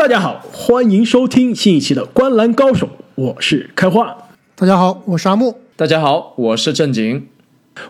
[0.00, 4.16] 大家好，欢迎收听新一期的《观篮高手》，我是开花。
[4.56, 5.58] 大家好，我是阿木。
[5.76, 7.28] 大家好，我是正经。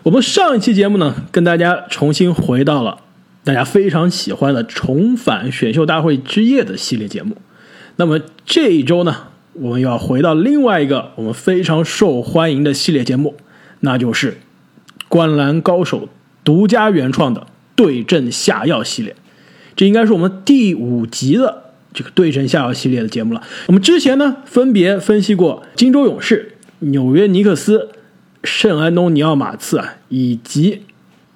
[0.03, 2.97] 我们上一期节目呢，跟大家重新回到了
[3.45, 7.37] 大家非常喜欢的“重返选秀大会之夜”的系列节目。
[7.95, 13.37] 那么这一周呢，我们要回到另外一个我们非常受欢迎的系列节目，
[13.79, 14.33] 那就是
[15.07, 16.01] 《观篮高手》
[16.43, 19.15] 独家原创的对症下药系列。
[19.77, 23.41] 这应该是我们第五集的这个对阵下药系列的节目了。
[23.67, 27.89] 我们之前呢，分别分析过金州勇士、纽约尼克斯。
[28.43, 30.81] 圣安东尼奥马刺啊，以及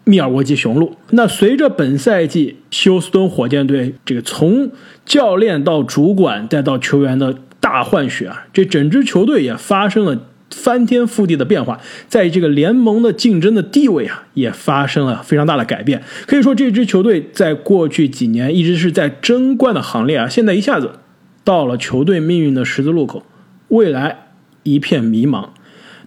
[0.06, 0.96] 密尔沃基雄鹿。
[1.12, 4.72] 那随着本赛季休斯敦火箭队这个从
[5.06, 10.20] 教练到主管再到球员的大换血啊，这整支球队也发生了
[10.52, 16.04] 翻天覆地的变化，在这个联盟的竞争的地位啊，也发生了非常大的改变。
[16.28, 20.92] 可以说，这支球队在过去几年一直是在争冠的行列啊，现在一下子
[21.44, 23.24] 到了球队命运的十字路口，
[23.70, 24.28] 未来
[24.64, 25.50] 一片迷茫。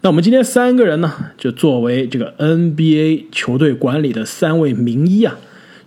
[0.00, 5.36] 那我们今天三个人呢，就作为这个 NBA 球队管理的三位名医啊，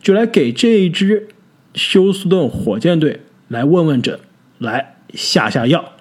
[0.01, 1.29] 就来给这一支
[1.73, 4.19] 休斯顿火箭队来问问诊，
[4.57, 5.93] 来下下药。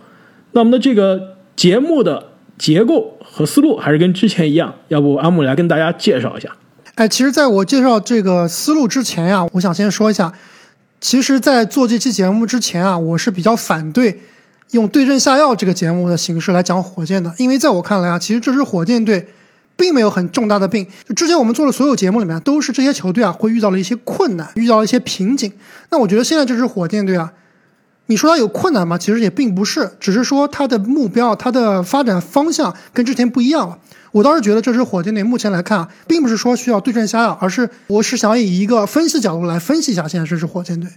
[0.53, 2.30] 那我们的这个节目的
[2.61, 6.55] 结构和思路还是跟之前一样，要不阿木来跟大家介绍一下？
[6.97, 10.31] 哎，其实在我介绍这个思路之前呀，我想先说一下，
[11.01, 14.21] 其实，在做这期节目之前啊，我是比较反对。
[14.73, 19.27] 用对症下药这个节目的形式来讲火箭的，因为在我看来啊，其实这支火箭队
[19.75, 20.87] 并没有很重大的病。
[21.09, 25.51] 就之前我们做的所有节目里面，都是这些球队啊会遇到了一些困难，遇到了一些瓶颈。
[25.91, 27.33] 那我觉得现在这支火箭队啊，
[28.11, 28.99] 你说它有困难吗？
[28.99, 33.79] 其实也并不是，只是说它的目标、它的发展方向跟之前不一样了。
[34.11, 40.91] 我倒是觉得这支火箭队目前来看啊，并不是说需要对症下药，而是我是想以一个分析角度来分析一下现在这支火箭队。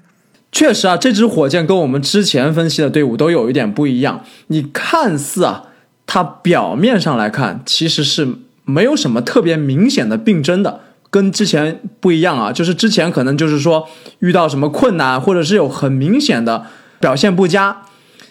[0.51, 4.23] 确实啊，这支火箭跟我们之前分析的队伍都有一点不一样。
[4.47, 5.65] 你看似啊，
[6.07, 8.27] 它表面上来看其实是
[8.65, 10.79] 没有什么特别明显的病症的，
[11.11, 12.51] 跟之前不一样啊。
[12.51, 13.87] 就是之前可能就是说
[14.17, 16.65] 遇到什么困难，或者是有很明显的
[17.03, 17.83] 表现不佳。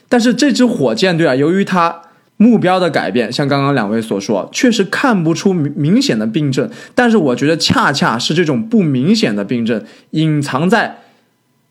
[0.08, 2.02] 但是这支火箭队啊，由于他
[2.38, 6.68] 目标的改变，像刚刚两位所说，确实看不出明明显的病症。
[6.94, 10.98] 但是我觉得恰恰是这种不明显的病症隐藏在。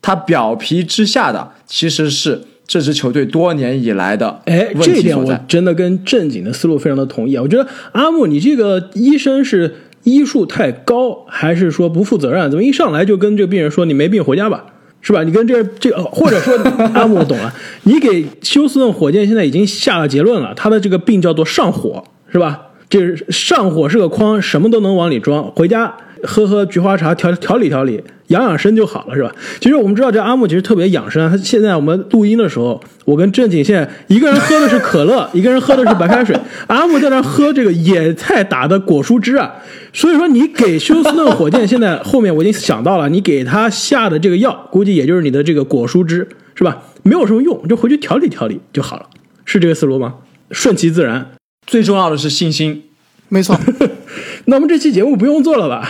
[0.04, 7.42] 他表皮之下的其实是这支球队多年以来的哎，这一点我真的跟正经的思路非常的同意啊！
[7.42, 12.50] 我觉得阿木，你这个医生是医术太高，还是说不负责任？
[12.50, 14.66] 怎么一上来就跟这个病人说你没病回家吧，
[15.02, 15.22] 是吧？
[15.24, 16.56] 你跟这这或者说
[16.94, 17.52] 阿木懂了，
[17.82, 22.68] 你给休斯顿火箭现在已经下了结论了，他的这个病叫做上火，是吧？
[22.88, 25.94] 这上火是个筐，什么都能往里装，回家。
[26.24, 29.32] 喝喝菊花茶，调调理调理，养养生就好了，是吧？
[29.60, 31.30] 其实我们知道这阿木其实特别养生。
[31.30, 36.36] 他现在我们录音的时候，我跟正经现在一个人喝的是可乐， 一个人喝的是白开水，
[36.68, 39.52] 阿木在那喝这个野菜打的果蔬汁啊。
[39.92, 46.82] 所以说，你给休斯顿火箭现在后面我已经想到了，你给他下的这个药，估计也就是你的这个果蔬汁，是吧？
[47.02, 49.06] 没有什么用，就回去调理调理就好了，
[49.44, 50.14] 是这个思路吗？
[50.50, 51.32] 顺其自然，
[51.66, 52.84] 最重要的是信心。
[53.28, 53.58] 没错，
[54.46, 55.88] 那我们这期节目不用做了吧？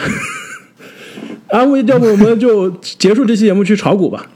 [1.49, 4.27] 啊，要不我们就结束这期节目去炒股吧。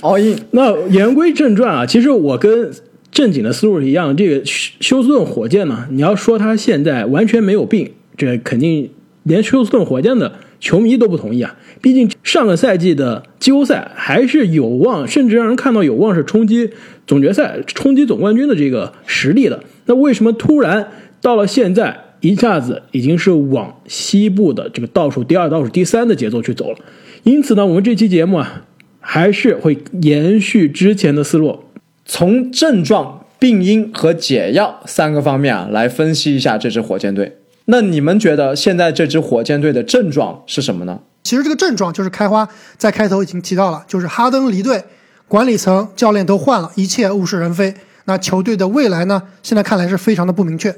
[0.00, 0.38] all in。
[0.50, 2.70] 那言归正传啊，其实我跟
[3.10, 4.14] 正经的思路是一样。
[4.16, 8.90] 这个休斯顿火箭呢，你要说他现在完全没有病，这肯定
[9.22, 11.56] 连休斯顿火箭的球迷都不同意啊。
[11.80, 16.70] 毕竟上个赛季的季后赛还是有望，甚至让人看到有望是冲击
[17.06, 19.62] 总决赛、冲击总冠军的这个实力的。
[19.86, 20.88] 那为什么突然？
[21.20, 26.78] 到了现在，一下子已经是往西部的这个倒数第二、倒数第三的节奏去走了。
[27.22, 28.64] 因此呢，我们这期节目啊，
[29.00, 31.60] 还是会延续之前的思路，
[32.04, 37.38] 从症状、病因和解药三个方面啊来分析一下这支火箭队。
[37.66, 41.00] 那你们觉得现在这支火箭队的症状是什么呢？
[41.22, 42.46] 其实这个症状就是开花
[42.76, 44.84] 在开头已经提到了，就是哈登离队，
[45.28, 47.74] 管理层、教练都换了，一切物是人非。
[48.04, 49.22] 那球队的未来呢？
[49.42, 50.74] 现在看来是非常的不明确。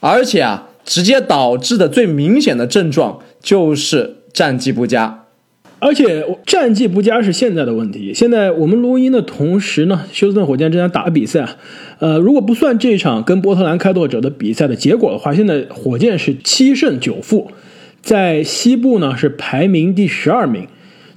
[0.00, 5.24] 而且啊，直接导致的最明显的症状就是战绩不佳。
[5.78, 8.14] 而且战绩不佳是现在的问题。
[8.14, 11.56] 现在我们录音的同时呢，休斯顿火箭正在打比赛啊。
[11.98, 17.50] 呃，如果不算这场跟波特兰开拓者的比赛的结果的话，现在火箭是七胜九负，
[18.00, 20.66] 在西部呢是排名第十二名。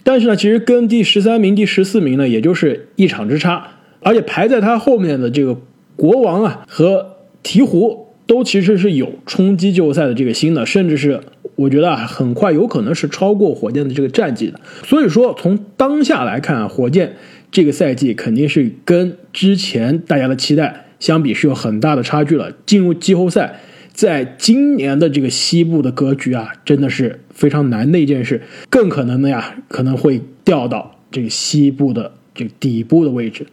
[0.03, 3.65] 但是呢，其实跟第十三名、第十四名呢，也就是一场之差。
[4.01, 5.55] 而且排在他后面的这个
[5.95, 8.08] 国王啊和鹈鹕。
[8.29, 11.19] 都其实是有冲击季后赛的这个心的，甚至是
[11.55, 14.61] 我觉得啊，很快有可能是超过火箭的这个战绩的。
[14.83, 17.15] 所以说，从当下来看啊，火箭
[17.49, 22.53] 这个赛季肯定是跟之前大家的期待相比是有很大的差距了。
[22.67, 23.59] 进入季后赛，
[23.93, 33.47] 在今年的这个西部的格局啊，真的是非常难的一件事，更可能的呀，可能会掉到这个西部的这个底部的位置。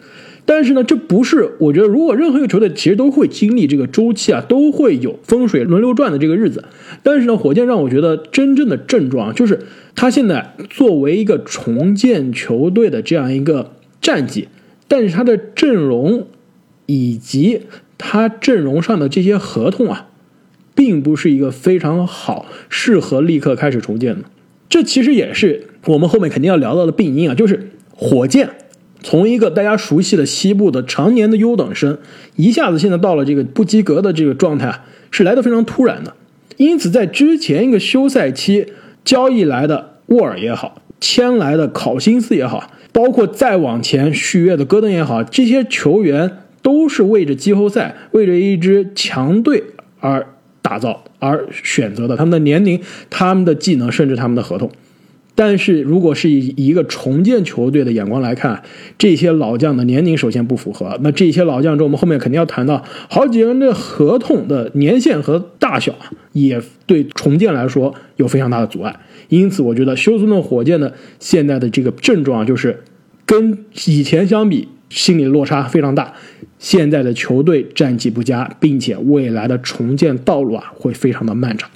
[0.49, 6.65] 但是呢，这不是我觉得，如果任何一个球队其实都会经历这个周期啊，都会有风水轮流转的这个日子。
[7.03, 9.59] 但是呢，火箭让我觉得真正的症状就是，
[9.97, 14.47] 他现在作为一个重建球队的这样一个战绩，
[14.87, 16.29] 但是他的阵容
[16.87, 17.63] 以及
[17.99, 20.07] 他阵容上的这些合同啊，
[20.77, 24.29] 并不是一个非常好适合立刻开始重建的。
[24.69, 28.49] 这其实也是我们后面肯定要聊到的病因啊，就是火箭。
[29.03, 31.99] 从一个大家熟悉的西部的常年的优等生，
[32.35, 36.15] 一下子现在到了这个不及格的这个状态，是来的非常突然的。
[36.57, 38.73] 因此，在之前一个休赛期
[39.05, 49.63] 交易来的沃尔也好，签来的考辛斯也好，包括再往前续约的戈登也好，这些球员都是为着季后赛、为着一支强队
[50.01, 50.27] 而
[50.63, 52.17] 打造而选择的。
[52.17, 54.71] 他们的年龄、他们的技能，甚至他们的合同。
[55.37, 58.61] 但是如果是以一个重建球队的眼光来看，
[58.99, 60.99] 这些老将的年龄首先不符合。
[61.03, 65.95] 那这些老将中，我们后面肯定要谈到好几个人的合同的年限和大小，
[66.33, 68.99] 也对重建来说有非常大的阻碍。
[69.29, 72.83] 因此，我觉得休斯顿火箭的现在的这个症状就是
[73.27, 76.15] 跟以前相比，心理落差非常大。
[76.59, 81.69] 现在的球队战绩不佳，并且未来的重建道路啊会非常的漫长。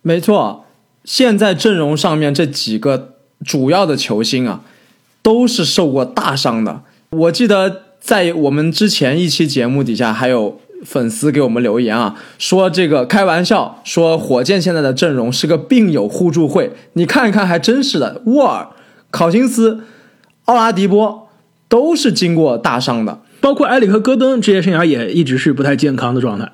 [0.00, 0.64] 没错。
[1.04, 3.14] 现在阵容上面这几个
[3.44, 4.62] 主要的球星啊，
[5.20, 6.82] 都是受过大伤的。
[7.10, 16.72] 我记得在我们之前一期节目底下，还有粉丝给我们留言啊，说这个开玩笑，说火箭现在的阵容是个病友互助会。
[16.92, 18.22] 你看一看，还真是的。
[18.26, 18.68] 沃尔、
[19.10, 19.80] 考辛斯、
[20.44, 21.28] 奥拉迪波
[21.68, 26.50] 都是经过大伤的，包括埃里克·戈登职业生涯也一直是不太健康的状态。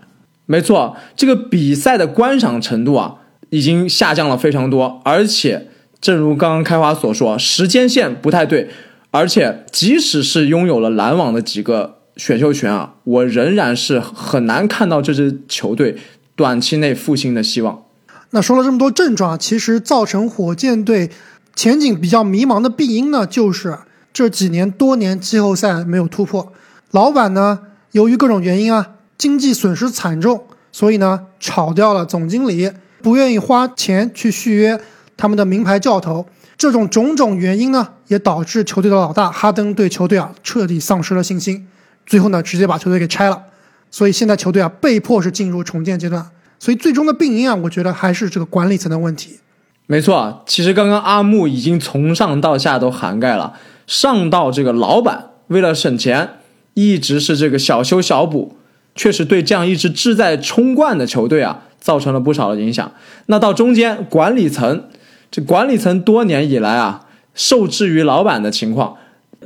[0.46, 3.16] 没错，这个比赛的观赏程度啊。
[3.50, 5.68] 已经下降了非常多，而且
[6.00, 8.68] 正如刚刚开花所说，时间线不太对，
[9.10, 15.96] 而且即使是拥有了篮网的几个选秀权啊，我仍然是很难看到这支球队
[16.36, 17.84] 短期内复兴的希望。
[18.30, 21.10] 那说了这么多症状，其实造成火箭队
[21.56, 23.78] 前景比较迷茫的病因呢，就是
[24.12, 26.52] 这几年多年季后赛没有突破。
[26.90, 27.60] 老板呢，
[27.92, 32.70] 由于各种原因啊，经济损失惨重，所以呢，炒掉了总经理。
[33.02, 34.80] 不愿意花钱去续约
[35.16, 41.66] 他们的名牌教头，这种种种原因呢，也导致球队的老大哈登对球队啊彻底丧失了信心，
[42.06, 43.42] 最后呢直接把球队给拆了。
[43.90, 46.30] 所以现在球队啊被迫是进入重建阶段。
[46.58, 49.38] 所以最终的病因啊，我觉得还是这个管理层的问题。
[49.86, 53.54] 没错，其实刚刚阿木已经从上到下都涵盖了，
[53.86, 56.28] 上到这个老板为了省钱，
[56.74, 58.56] 一直是这个小修小补，
[58.94, 61.62] 确实对这样一支志在冲冠的球队啊。
[61.80, 62.92] 造成了不少的影响。
[63.26, 64.84] 那到中间管理层，
[65.30, 68.96] 这管理层多年以来啊，受制于老板的情况，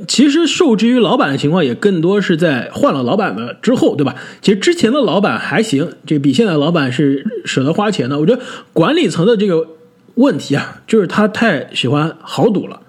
[0.07, 4.15] 其实受制于老板的情况也更多是在换了老板的之后，对吧？
[4.41, 8.19] 其实之前的老板还行，这比现在老板是舍得花钱的。
[8.19, 8.41] 我觉得
[8.73, 9.67] 管理层的这个
[10.15, 12.79] 问题啊，就是他太喜欢豪赌了，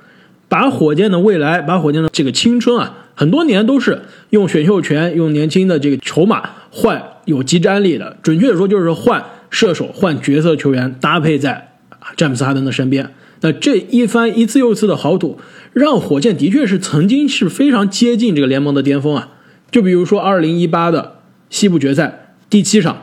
[0.49, 9.23] 把火箭的未来，把火箭的这个青春啊，很多年都是用选秀权、用年轻的这个筹码换有激战力的，准确的说就是换。
[9.54, 11.76] 射手换角色球员搭配在
[12.16, 15.38] 詹姆斯哈登的身边，那这一番一次又一次的豪赌，
[15.73, 19.28] 让火箭的确是曾经是非常接近这个联盟的巅峰啊。
[19.70, 21.18] 就比如说二零一八的
[21.50, 23.02] 西部决赛第七场，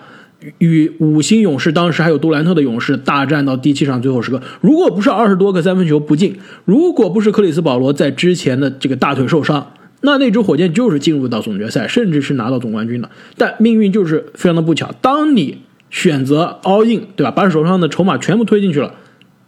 [0.58, 13.10] 与五星勇士当时还有杜兰特的勇士大战到第七场最后时刻，如果不是二十多个三分球不进，如果不是克里斯保罗在之前的这个大腿受伤，那那支火箭就是进入到总决赛，甚至是拿到总冠军的。
[13.38, 15.60] 但命运就是非常的不巧，当你。
[15.92, 17.30] 选择 all in，对吧？
[17.30, 18.96] 把手上的筹码全部推进去了，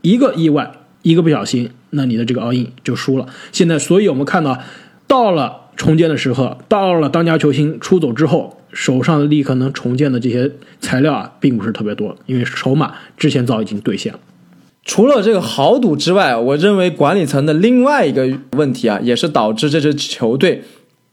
[0.01, 0.71] 一个意外，
[1.01, 3.25] 一个不小心，那你的这个 all in 就输了。
[3.51, 4.59] 现在，所以我们看到，
[5.07, 14.19] 到了重建的时候，到了当家球星出走之后，手上立刻能重建的这些材料啊，并不是特别多，因为筹码之前早已经兑现了。
[14.83, 20.61] 除了这个豪赌之外，我认为管理层的另外一个问题啊，也是导致这支球队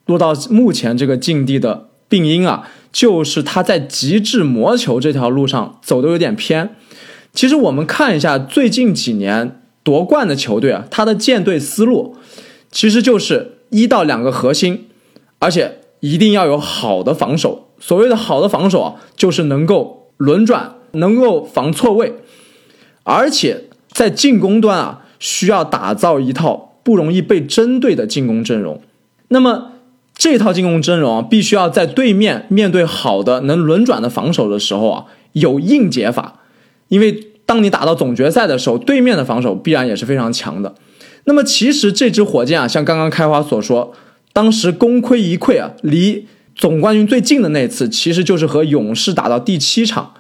[0.07, 2.69] 落到目前这个境地的病因啊。
[2.93, 6.75] 就是他在极致魔球这条路上走的有点偏。
[7.33, 12.17] 其实我们看一下最近几年夺冠的球队啊，他的建队思路
[12.71, 14.89] 其实就是一到两个核心，
[15.39, 17.69] 而且一定要有好的防守。
[17.79, 22.15] 所谓的好的防守啊，就是能够轮转，能够防错位。
[23.05, 28.83] 而且在进攻端啊，需要打造一套不容易被针对的进攻阵容。
[29.29, 29.73] 那么
[30.21, 36.43] 这套进攻阵容啊，必须要在对面面对好的能轮转的防守的时候啊，有硬解法。
[36.89, 40.75] 因为当你打到总决赛的时候，对面的防守必然也是非常强的。
[41.25, 43.95] 那么其实这支火箭啊，像刚刚开花所说，
[44.35, 50.13] 当时功亏一篑啊，离总冠军最近的那次，其实就是和勇士打到第七场。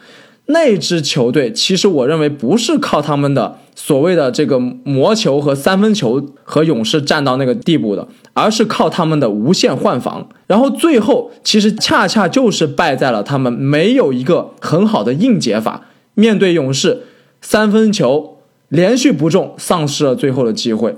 [0.52, 10.28] 那支球队其实我认为不是靠他们的所谓的这个魔球和三分球和勇士站到那个地步的，而是靠他们的无限换防。
[10.46, 15.86] 然后最后其实恰恰就是败在了他们没有一个很好的硬解法。
[16.14, 17.04] 面对勇士
[17.40, 18.38] 三分球
[18.68, 20.96] 连续不中，丧失了最后的机会。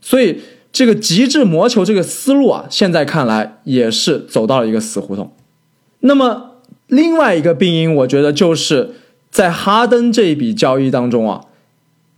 [0.00, 0.40] 所以
[0.72, 5.32] 这个极致魔球这个思路啊，现在看来也是走到了一个死胡同。
[6.00, 6.53] 那么。
[6.94, 8.90] 另外一个病因，我觉得就是
[9.30, 11.40] 在哈登这一笔交易当中啊，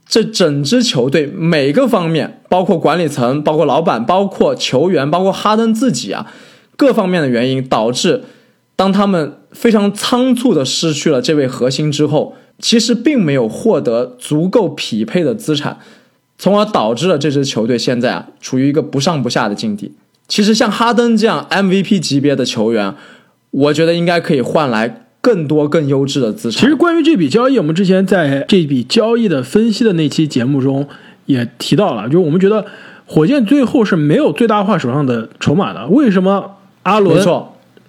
[0.07, 6.31] 这整支球队每个方面，包括管理层、包括老板、包括球员、包括哈登自己啊，
[6.77, 8.25] 各方面的原因导致，
[8.77, 15.79] 当他们非常仓促的失去了这位核心之后，其实并没有获得足够匹配的资产，
[16.37, 19.93] 从而导致了这支球队现在啊处于一个不上不下的境地。
[20.29, 22.95] 其实像哈登这样 MVP 级别的球员。
[23.57, 26.61] 我觉得应该可以换来更多更优质的资产。
[26.61, 30.87] 其实关于这笔交易，我们之前在这笔交易的分析的那期节目中
[31.25, 32.67] 也提到了，就是我们觉得
[33.07, 35.87] 火箭最后是没有最大化手上的筹码的。
[35.87, 37.25] 为什么阿伦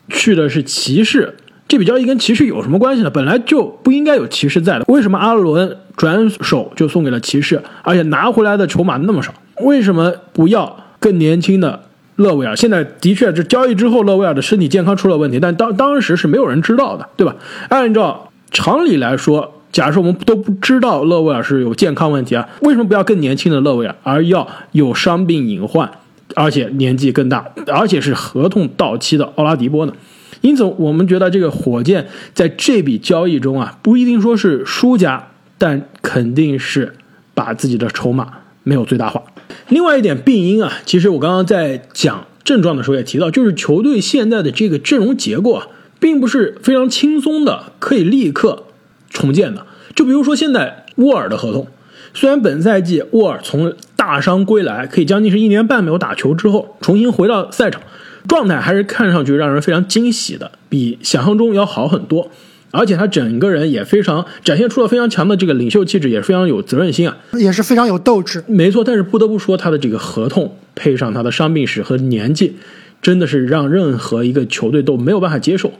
[0.07, 1.35] 去的是骑士？
[1.67, 3.09] 这笔交易跟骑士有什么关系呢？
[3.09, 4.85] 本来就不应该有骑士在的。
[4.87, 9.33] 为什么阿伦转手就送给了骑士，而且拿回来的筹码那么少？
[9.65, 11.81] 为什么不要更年轻的？
[12.17, 17.35] 勒维尔现在的确，这交易之后，勒维尔的身体健康出了问题，但当当时是没有人知道的，对吧？
[17.69, 25.89] 按照常理来说，假设我们都不知道勒维尔是有健康问题啊，为什么不要更年轻的勒维尔，而要有伤病隐患，
[26.35, 29.93] 而且年纪更大，而且是合同到期的奥拉迪波呢？
[30.41, 36.93] 因此，我们觉得这个火箭在这笔交易中啊，不一定说是输家，但肯定是
[37.33, 38.27] 把自己的筹码
[38.67, 39.23] 没有最大化。
[39.69, 45.67] 另外一点病因啊，其实我刚刚在讲症状的时候也提到，就是球队现在的这个阵容结构啊，
[45.99, 48.65] 并不是非常轻松的可以立刻
[49.09, 49.65] 重建的。
[49.95, 51.67] 就比如说现在沃尔的合同，
[52.13, 57.81] 虽然本赛季沃尔从大伤归来，可以将近是一年半没有打球之后重新回到赛场，
[58.27, 62.29] 状态还是看上去让人非常惊喜的，比想象中要好很多。
[62.77, 68.43] 而且他整个人也非常展现出了非常强的这个领袖气质，也非常有责任心啊，也是非常有斗志。
[68.45, 72.57] 没错，但是不得不说，他的这个合同配上他的伤病史和年纪，
[73.01, 75.73] 真的是让任何一个球队都没有办法接受。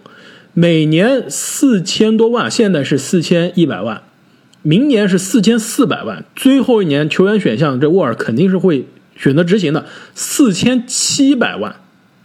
[0.55, 4.01] 每年四千多万，现在是四千一百万，
[4.63, 9.85] 明年是四千四百万，最后一年球员选项，这沃尔肯定是会选择执行的，
[10.15, 11.75] 四千七百万。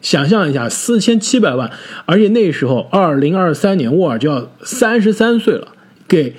[0.03, 1.71] 想象一下，四千七百万，
[2.05, 5.69] 而且那时候二零二三年沃尔就要三十三岁了，
[6.07, 6.35] 给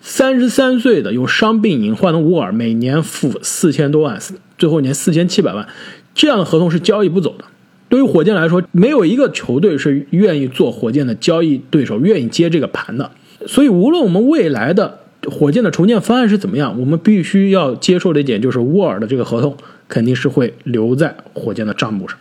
[0.00, 4.18] 三十三岁的有伤病隐患的沃尔每年付四千多万，
[4.56, 5.68] 最后一年四千七百万，
[6.14, 7.44] 这样的合同是交易不走的。
[7.88, 13.10] 对于火箭来说，没有一个球队是愿意做火箭的交易对手，愿意接这个盘的。
[13.48, 19.56] 所以，无论我们未来的火箭的重建方案是怎么样，我们必须要接受的一点就是，沃尔的这个合同
[19.88, 22.16] 肯定是会留在火箭的账目上。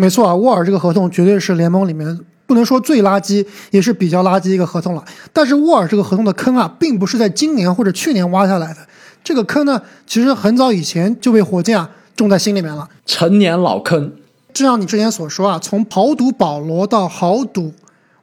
[0.00, 5.04] 没错啊，沃尔这个合同绝对是联盟里面不能说最垃圾，也是比较垃圾一个合同了。
[5.32, 8.76] 但是沃尔这个合同的坑啊，并不是在今年或者去年挖下来的，
[9.24, 12.88] 这个坑呢，其实很早以前就被火箭啊种在心里面了。
[13.04, 14.12] 陈年老坑。
[14.54, 17.74] 就像你之前所说啊，从豪赌保罗到豪赌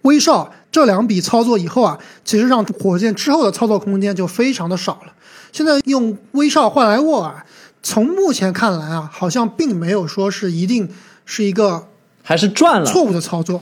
[0.04, 5.12] 威少这两笔操作以后啊，其实让火箭之后的操作空间就非常的少了。
[5.52, 7.46] 现在用威少换来沃尔，
[7.84, 10.90] 从目前看来啊，好像并没有说是一定。
[11.26, 11.88] 是一个
[12.24, 13.62] 还是赚了错误的操作，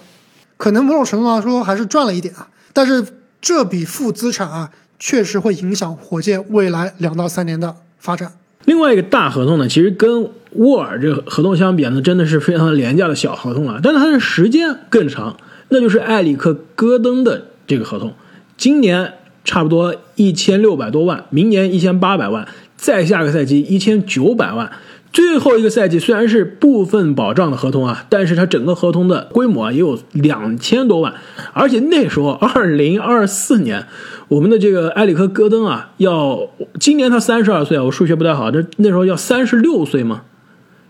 [0.58, 2.48] 可能某种程度上说还是赚了一点啊。
[2.74, 3.06] 但是
[3.42, 8.34] 这笔负资产啊，确实会影响火箭未来两到三年的发展。
[8.66, 13.80] 另外一个大合同呢，其实跟沃尔这个合同相比呢，真的是非常廉价的小合同了。
[13.84, 15.36] 但是它的时间更长，
[15.70, 18.14] 那就是埃里克·戈登的这个合同，
[18.56, 24.72] 今年差不多一千六百多万，明年一千八百万，再下个赛季一千九百万。
[25.14, 31.14] 最后一个赛季虽然是部分保障的合同啊，但是它整个合同的规模啊也有两千多万，
[31.54, 33.86] 而且那时候二零二四年，
[34.28, 40.24] 我们的这个埃里克·戈登啊，要今年他三十二岁啊，我数学不太好，这那时候要三十六岁嘛？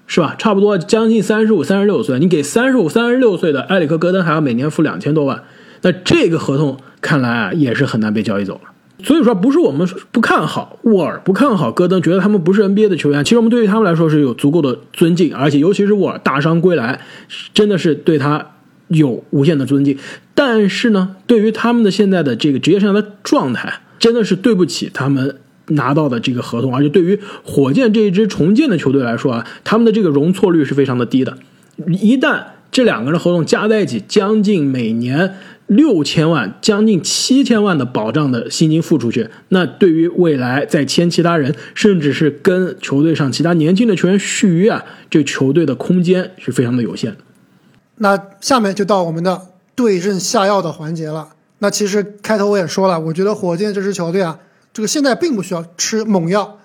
[0.07, 0.35] 是吧？
[0.37, 5.43] 差不多将近三十五、三十六岁，你给三十五、三十六岁的埃里克·戈登还要每年付两千多万，
[5.81, 8.72] 那这个合同看来啊也是很难被交易走了。
[9.01, 13.23] 所以说，不是我们不看好沃尔，不看好戈登，觉得他们不是 NBA 的球员。
[13.23, 17.01] 其实我们对于他们来说是有足够的尊敬，而且尤其是沃尔大伤归来，
[17.53, 18.51] 真的是对他
[18.89, 19.97] 有无限的尊敬。
[20.35, 26.75] 但是呢，对于他们的现在的这个职业生涯的状态，真的是对不起他们拿到的这个合同。
[26.75, 31.37] 而且对于火箭这一支重建的球队来说啊，他们的这个容错率是非常的低的。
[31.87, 35.35] 一旦这两个人合同加在一起，将近每年。
[35.67, 47.15] 六千万，将近七千万的保障的薪金付出去，那对于未来再签其他人，甚至是跟球队上其他年轻的球员续约啊，这球队的空间是非常的有限。
[47.95, 49.41] 那下面就到我们的
[49.73, 51.29] 对症下药的环节了。
[51.59, 54.37] 那其实开头我也说了，我觉得火箭这支球队啊，
[54.73, 56.59] 这个现在并不需要吃猛药。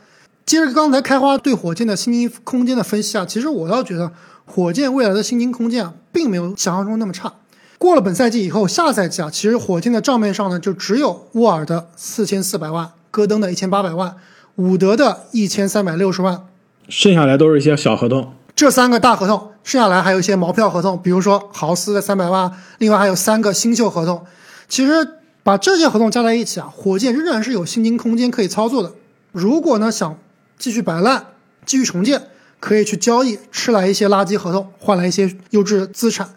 [0.49, 4.11] 接着刚才开花对火箭的薪金空间的分析啊，其实我倒觉得
[4.47, 7.31] 火箭未来的薪金空间啊，并没有想象中那么差。
[7.77, 14.17] 过了本赛季以后，下赛季啊，其实火箭的账面上呢，就只有沃尔的四千四百万，戈登的一千八百万，
[14.57, 16.47] 伍德的一千三百六十万，
[16.89, 18.33] 剩下来都是一些小合同。
[18.57, 24.25] 这三个大合同，剩下来还有一些毛票合同，比如说豪斯的三百万，另外还有三个新秀合同。
[24.67, 25.07] 其实
[25.43, 28.93] 把这些合同加在一起啊，火箭仍然是有薪金空间可以操作的。
[29.31, 30.17] 如果呢想
[30.59, 31.27] 继续摆烂，
[31.65, 32.29] 继续重建，
[32.61, 36.35] 可以去交易，吃来一些垃圾合同，换来一些优质资产。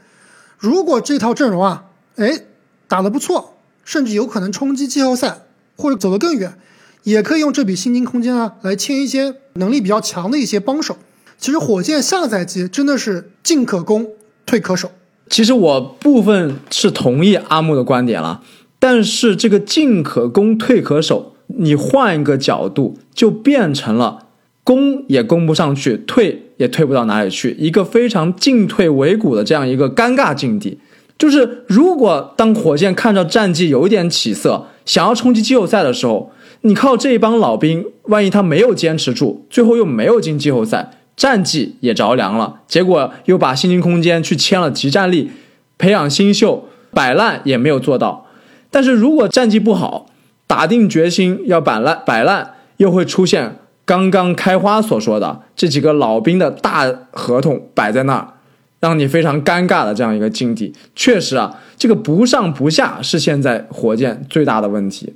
[0.58, 1.86] 如果这套阵容啊，
[2.16, 2.44] 哎，
[2.88, 5.40] 打得不错，甚至有可能冲击季后赛
[5.76, 6.60] 或者走得更远，
[7.04, 10.98] 也可以用这笔薪金空间啊来签一些能力比较强的一些帮手。
[11.40, 14.12] 其实火箭下赛季真的是进可攻，
[14.46, 14.92] 退可守。
[15.28, 18.44] 其实我部分是同意阿木的观点了，
[18.78, 24.28] 但是这个进可攻，退可守，你换一个角度，就变成了
[24.64, 26.44] 攻也攻不上去，退。
[26.62, 30.78] 也退不到哪里去，一个非常进退维谷的这样一个尴尬境地。
[31.18, 36.32] 就是如果当火箭看着战绩有一点起色，想要冲击季后赛的时候，
[36.62, 45.32] 你靠这一帮老兵，万一他没有坚持住，最后又没有进季后赛，战绩也着凉了，结果又把薪金空间去签了集战力，
[45.80, 48.28] 培养新秀，摆烂也没有做到。
[48.70, 50.06] 但是如果战绩不好，
[50.52, 53.56] 打定决心要摆烂，摆烂又会出现。
[53.86, 58.34] 刚刚开花所说的这几个老兵的大合同摆在那儿，
[58.82, 65.14] 让你非常尴尬的这样一个境地，确实啊，这个不上不下是现在火箭最大的问题。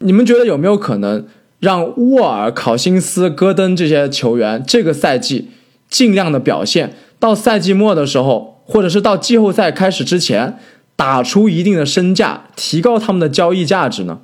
[0.00, 1.26] 你们觉得有没有可能
[1.60, 5.48] 让沃尔、考辛斯、戈登这些球员这个赛季
[5.88, 10.58] 尽量的表现，到赛季末的时候，或者是到季后赛开始之前，
[10.94, 14.20] 打出一定的身价，提高他们的交易价值呢？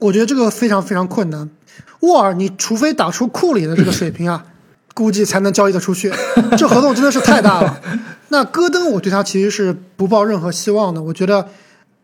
[0.00, 1.48] 我觉得这个非常非常困难。
[2.00, 4.44] 沃尔，你除非打出库里的这个水平啊，
[4.94, 6.12] 估计才能交易得出去。
[6.58, 7.80] 这合同真的是太大了。
[8.28, 11.02] 那戈登，我对他其实是不抱任何希望的。
[11.02, 11.48] 我觉得，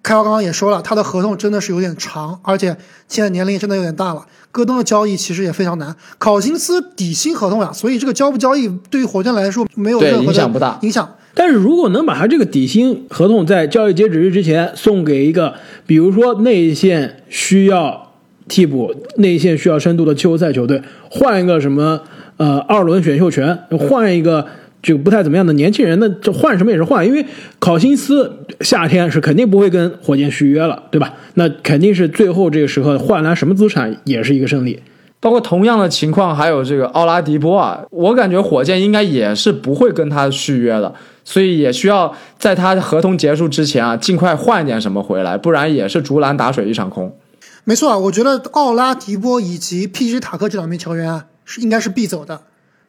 [0.03, 2.77] 开华刚刚也说了，他的合同真的是有点长，而且
[3.09, 4.27] 现在年龄真的有点大了。
[4.53, 5.95] 戈登的交易其实也非常难。
[6.19, 10.79] 考辛斯底薪合同呀，所以这个交不交易对于火箭来说没有任何影响不大。
[10.83, 11.15] 影响。
[11.37, 15.55] 但是如果能把他这个底薪合同在交易截止日之前送给一个，
[15.87, 18.03] 比如说内线需要。
[18.49, 22.01] 替补内线需要深度的季后赛球队，换一个什么
[22.37, 24.46] 呃二轮选秀权，换一个
[24.81, 27.27] 就不太怎么样的年轻人，那这换什么也是换，因为
[27.59, 31.12] 考辛斯夏天是肯定不会跟火箭续约了，对吧？
[31.35, 34.79] 那肯定是最后这个时候换来什么资产也是一个胜利。
[35.18, 40.94] 包括同样的情况，还有这个奥拉迪波啊，我感觉火箭应该也是不会跟他续约的，
[41.29, 47.19] 所以也需要在他合同结束之前啊，尽快换点什么回来，不然也是竹篮打水一场空。
[47.65, 52.43] 没错啊，我觉得奥拉迪波以及 PG 塔克这两名球员啊，是应该是必走的。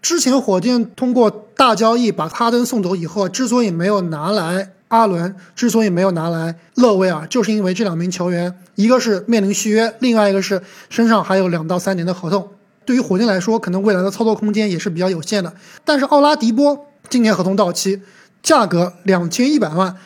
[0.03, 12.47] 之前火箭通过大交易把哈登送走以后，之所以没有拿来阿伦，之所以没有拿来勒维尔，就是因为这两名球员，一个是面临续约，另外一个是身上还有两到三年的合同。
[12.85, 15.51] 对于火箭来说，可能未来的操作空间也是比较有限的。
[15.83, 18.01] 但是奥拉迪波今年合同到期，
[18.47, 19.97] 价格两千一百万，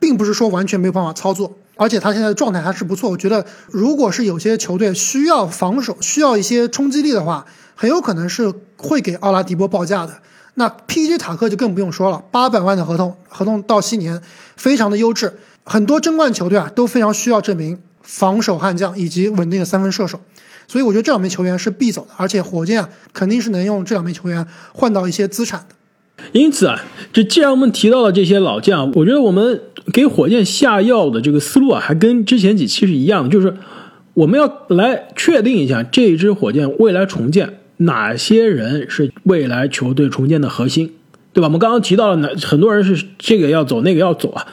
[0.00, 1.58] 并不是说完全没有办法操作。
[1.76, 10.22] 而且他现在的状态还是不错，我觉得如果是有些球队需要防守、需要一些冲击力的话，很有可能是会给奥拉迪波报价的。
[10.54, 11.18] 那 P.J.
[11.18, 14.22] 塔克就更不用说了，八百万的合同，合同到七年，
[14.56, 15.38] 非常的优质。
[15.64, 20.18] 很多争冠球队啊都非常需要这名防守悍将以及稳定的三分射手，
[20.66, 22.14] 所以我觉得这两名球员是必走的。
[22.16, 25.74] 而且火箭啊肯定是能用这两名球员换到一些资产的。
[26.32, 29.60] 因此啊，这既然我们提到了这些老将，我觉得我们
[29.92, 33.54] 给火箭下药的这个思路啊，还跟之前几期是一样的，就是
[34.14, 40.92] 我们要来确定一下这支火箭未来重建哪些人是未来球队重建的核心，
[41.32, 41.46] 对吧？
[41.46, 44.46] 我们刚刚提到了，哪很多人是这个要走，那个要走啊，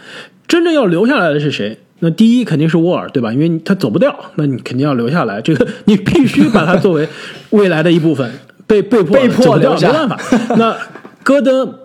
[0.48, 1.78] 真正要留下来的是谁？
[2.02, 3.32] 那第一肯定是沃尔，对吧？
[3.34, 5.42] 因为他走不掉，那你肯定要留下来。
[5.42, 7.08] 这个 你必须把它作为
[7.50, 8.32] 未来的一部分，
[8.66, 10.56] 被被迫被迫走掉，留下没办法。
[10.56, 10.78] 那
[11.30, 11.76] 戈登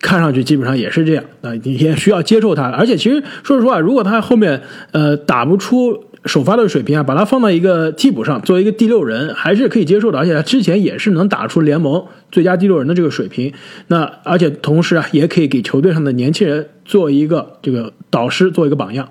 [0.00, 2.70] 看上去基本上也是这样，那你也需要接受他。
[2.70, 4.62] 而且其实说实话，如果他后面
[4.92, 10.18] 呃打不出首发的水平啊，把他放到一个替补上，作为一个第六人，还是可以接受的。
[10.18, 13.52] 而且他之前也是能打出联盟最佳第六人的这个水平。
[13.88, 19.10] 那而且同时啊，也可以给球队上的年轻人做一个这个导师，做一个榜样。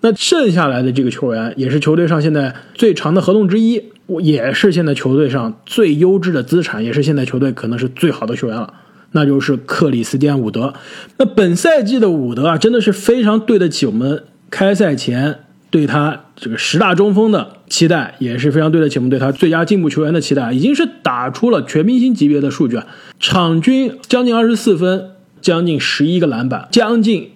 [0.00, 8.72] 那剩下来的这个球员也是球队上现在最长的合同之一，我也是现在球队上最优质的资产，也是现在球队可能是最好的球员了，
[9.12, 10.72] 那就是克里斯蒂安·伍德。
[11.18, 15.40] 那本赛季的伍德啊，真的是非常对得起我们开赛前
[15.70, 22.86] 对他这个十大中锋的期待，也是非常对得起我们对他最佳进步球员的期待，已经是打出了全明星级别的数据啊，
[23.20, 27.30] 场均将近二十四分，将近十一个篮板，将近。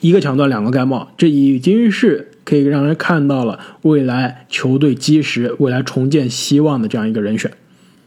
[0.00, 7.52] 一个抢断，两个盖帽，这已经是可以让人看到了未来球队基石、未来重建希望的这样一个人选。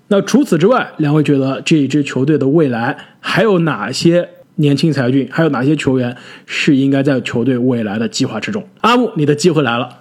[0.07, 8.67] 那除此之外，两位觉得这一支球队的未来还有哪些年轻才俊，还有哪些球员是应该在球队未来的计划之中？
[8.81, 9.99] 阿木，你的机会来了。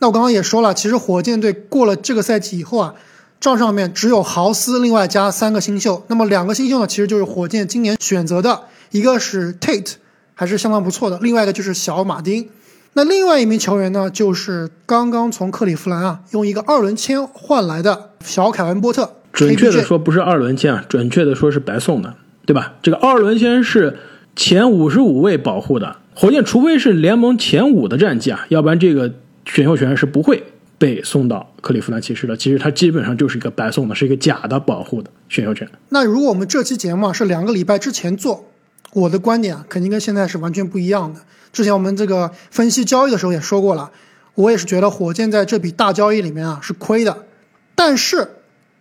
[0.00, 2.94] 那我刚刚也说了，其实火箭队过了这个赛季以后啊，
[3.38, 6.04] 账上面只有豪斯，另外加三个新秀。
[6.08, 9.94] 那么两个新秀呢，其实就是火箭今年选择的，一个是 Tate。
[10.38, 11.18] 还是相当不错的。
[11.22, 12.50] 另外一个就是小马丁，
[12.96, 19.16] 那另外一名球员呢，就是刚刚从克利夫兰啊用一个二轮签换来的小凯文波特。
[19.34, 22.14] 准确的说不是二轮签啊，准确的说是白送的，
[22.46, 22.72] 对吧？
[22.80, 23.98] 这个二轮签是
[24.34, 29.12] 前五十五位保护的，火箭除非是联盟前五的战绩啊，要不然这个
[29.44, 30.42] 选秀权是不会
[30.78, 32.34] 被送到克利夫兰骑士的。
[32.34, 35.68] 其实它基本上就是一个白送的，是一个假的保护的选秀权。
[35.90, 38.46] 那如果我们这期节目啊是两个礼拜之前做。
[38.96, 41.20] 我的观点啊，肯定跟现在是完全不一样的。
[41.52, 43.90] 之前我们这个分析交易的时候也说过了，
[44.34, 47.24] 我也是觉得火箭在这笔大交易里面啊是亏的。
[47.74, 48.36] 但是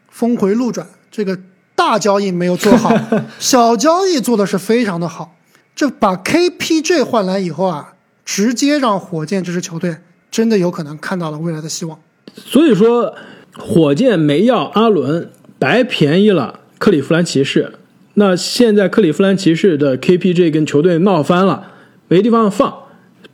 [0.09, 1.37] 峰回路转，这个
[1.75, 2.97] 大交易没有做好，
[3.39, 5.35] 小交易做的是非常的好。
[5.75, 9.97] 这把 KPJ 换来以后啊，直接让火箭这支球队
[10.31, 11.99] 真的有可能看到了未来的希望。
[12.33, 13.13] 所以说，
[13.57, 17.73] 火箭没要阿伦，白便宜了克利夫兰骑士。
[18.15, 21.71] 那现在克利夫兰骑士的 KPJ 跟球队闹翻了，
[22.07, 22.73] 没地方放，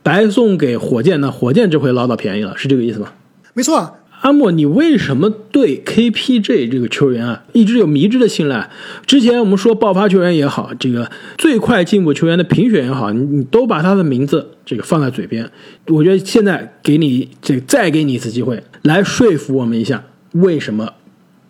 [0.02, 3.12] 白送给火箭，那火箭这回捞到便宜了，是这个意思吗？
[3.54, 8.70] 没错，啊阿莫，你为什么对 KPJ 这个球员啊一直有迷之的信赖？
[9.04, 15.50] 之前我们说爆发球员也好，这个最快进步球员的评选也好，你你都把他的名字这个放在嘴边，
[15.88, 20.92] 我觉得现在给你这再给你一次机会，来说服我们一下，为什么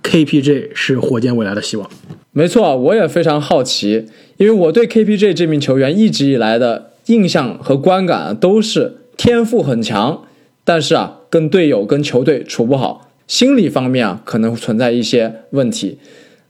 [0.03, 1.88] KPJ 是火箭未来的希望？
[2.35, 4.07] 没错，我也非常好奇，
[4.38, 10.23] 因为我对 KPJ 这名球员一直以来的印象和观感都是天赋很强，
[10.64, 15.99] 但是啊，跟队友跟球队处不好，心理方面啊可能存在一些问题。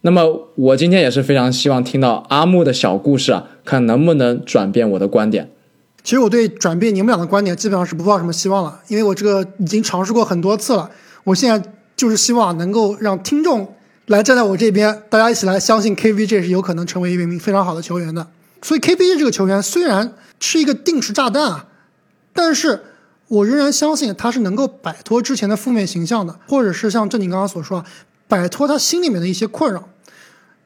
[0.03, 5.51] 那么我今天也是非常希望听到阿木的小故事啊，看能不能转变我的观点。
[6.05, 10.89] 其实我对转变你们俩的观点基本上是不抱什么希望了，因为我这个已经尝试过很多次了。
[11.25, 13.75] 我现在就是希望能够让听众。
[14.13, 18.29] 来站在我这边，大家一起来相信 KVJ 是有可能成为一名非常好的球员的。
[18.61, 21.67] 所以 KVJ 这个球员虽然是一个定时炸弹啊，
[22.35, 22.83] 但是
[23.29, 27.87] 我仍然相信他是能够摆脱之前的负面形象的，或者是像正经刚刚所说啊，
[28.29, 29.89] 摆脱他心里面的一些困扰。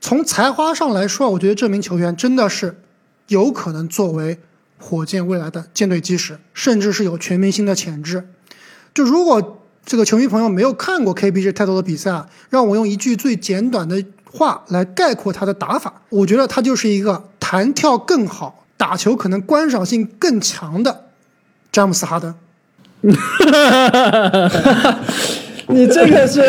[0.00, 2.80] 从才华上来说，我觉得这名球员真的是
[3.28, 4.40] 有可能作为
[4.78, 8.28] 火箭未来的舰队基石，甚至是有全明星的潜质。
[8.92, 9.62] 就如果。
[9.86, 21.04] 这个球迷朋友没有看过 KBJ 太多的比赛啊，让我用一句最简短的话来概括他的打法，我觉得他就是一个弹跳更好、打球可能观赏性更强的
[21.70, 22.34] 詹姆斯哈登。
[25.68, 26.40] 你这个是，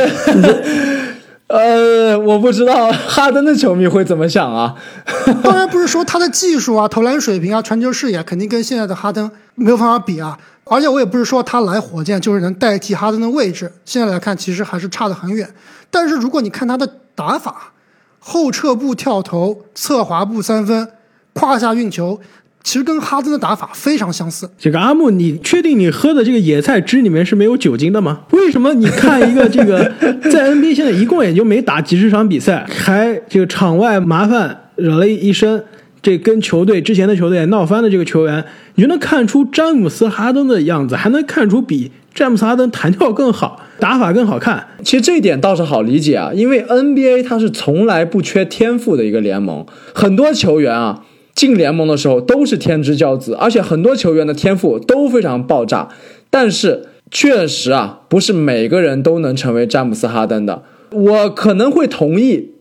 [1.48, 4.76] 呃，我不知道哈登的球迷会怎么想啊。
[5.42, 10.38] 当然不是说他的技术啊、投篮水平啊、传球视野肯定跟现在的哈登没有办法比啊。
[10.66, 15.50] 而且我也不是说他来火箭就是能代替哈登的位置，现在来看其实还是差得很远。
[15.90, 17.72] 但是如果你看他的打法，
[18.20, 20.90] 后撤步跳投、侧滑步三分、
[21.32, 22.20] 胯下运球，
[22.64, 24.50] 其实跟哈登的打法非常相似。
[24.58, 28.22] 这个阿木，你确定你喝的这个野菜汁里面是没有酒精的吗？
[28.32, 29.84] 为什么你看一个这个
[30.32, 35.64] 在 NBA 现在一共也就没打几十场比赛，还这个场外麻烦惹了一身？
[36.00, 44.66] 这跟球队之前的球队闹翻的这个球员，你就能看出詹姆斯哈登的样子，还能看出比詹姆斯哈登弹跳更好，打法更好看。
[44.84, 51.02] 其实这一点倒是好理解啊，因为 NBA 它是从来不缺天赋的一个联盟，很多球员啊，
[51.38, 55.88] 进联盟的时候都是天之骄子，而且很多球员的天赋都非常爆炸，
[56.32, 60.64] 但是确实啊，不是每个人都能成为詹姆斯哈登的。
[60.92, 62.54] 我可能会同意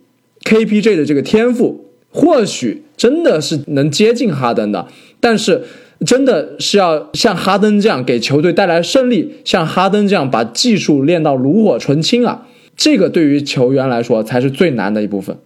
[0.44, 4.86] KPJ 的这个天赋，或许真的是能接近哈登的，
[5.20, 5.62] 但是
[6.04, 15.38] 真的是要像哈登这样给球队带来胜利，像哈登这样把技术练到炉火纯青啊，这个对于球员来说才是最难的一部分。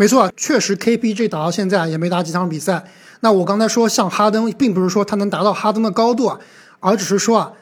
[0.00, 2.84] 没错，确实 KPG 打到现在也没打几场比赛。
[3.18, 6.38] 那我刚才说像哈登，并不是说他能达到哈登的高度啊，
[6.78, 7.52] 而只是说啊，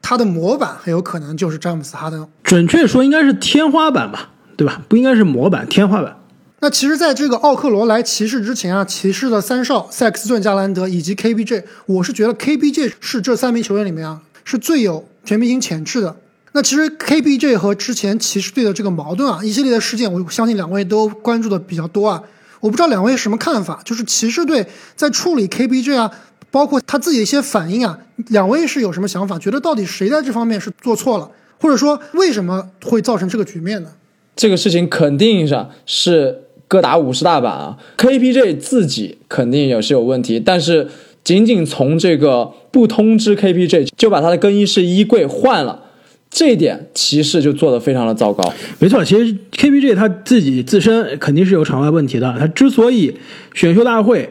[0.00, 2.28] 他的模板很有可能就是詹姆斯哈登。
[2.44, 4.80] 准确说应该是天花板吧，对吧？
[4.88, 6.16] 不应该是模板，天花板。
[6.60, 16.14] 那其实，在这个奥克罗来骑士之前啊，骑士的三少塞克斯顿、加兰德以及 KPJ，我是觉得 KPJ 是这三名球员里面啊，是最有全明星潜质的。
[16.52, 22.22] 那其实 KPJ 和之前骑士队的这个矛盾啊，一系列的事件，我相信两位都关注的比较多啊。
[22.58, 26.10] 我不知道两位什么看法，就是骑士队在处理 KPJ 啊，
[26.50, 29.38] 包括他自己的一些反应啊，两位是有什么想法？
[29.38, 33.90] 觉得到底谁在这方面是做错了，或者说为什么会造成这个局面呢？
[34.34, 40.88] 这个事情肯定上是各打五十大板啊，KPJ 自己肯定也是有问题，但是
[41.22, 45.84] 仅仅从这个不通知 KPJ 就把他的更衣室衣柜换了。
[46.30, 48.52] 这一点骑士就做得非常的糟糕。
[48.78, 52.34] 没错，其实 KPG 他自己自身肯定是有场外问题的。
[52.38, 53.16] 他之所以
[53.52, 54.30] 选秀大会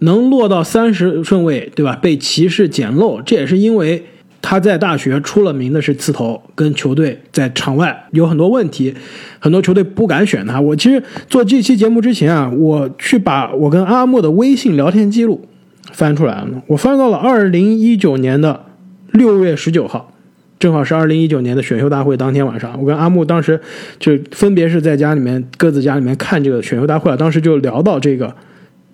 [0.00, 1.96] 能落到三十顺位，对吧？
[2.02, 4.04] 被骑士捡漏，这也是因为
[4.42, 8.92] 他在大学出了名的是刺头，跟球队在场外有很多问题，
[9.38, 10.60] 很多球队不敢选他。
[10.60, 15.46] 我其实做这期节目之前啊，我去把我跟阿莫的微信聊天记录
[15.92, 18.64] 翻出来了，我翻到了二零一九年的
[19.12, 20.12] 六月十九号。
[20.58, 23.60] 正好是二零一九年的选秀大会当天晚上，我跟阿木当时
[23.98, 27.14] 就分别是在家里面各自家里面看这个选秀大会。
[27.16, 28.34] 当时就聊到这个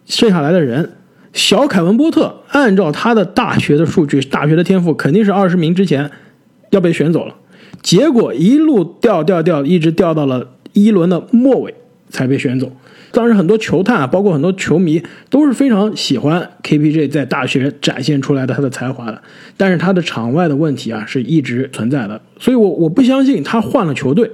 [0.05, 0.91] 剩下来的人，
[1.33, 6.11] 小凯文波特，按照他的大学的数据、大学的天赋，肯定是二十名之前
[6.71, 7.37] 要被选走了。
[7.81, 11.75] 结果一路掉掉掉，一直掉到了一轮的末尾
[12.09, 12.71] 才被选走。
[13.13, 19.23] 当时很多球探啊，包括很多球迷都是非常喜欢 KPJ 在大学展现出来的他的才华的，
[19.57, 24.31] 但是他的场外的问题啊是一直存在的，所以我我不相信他换了球队，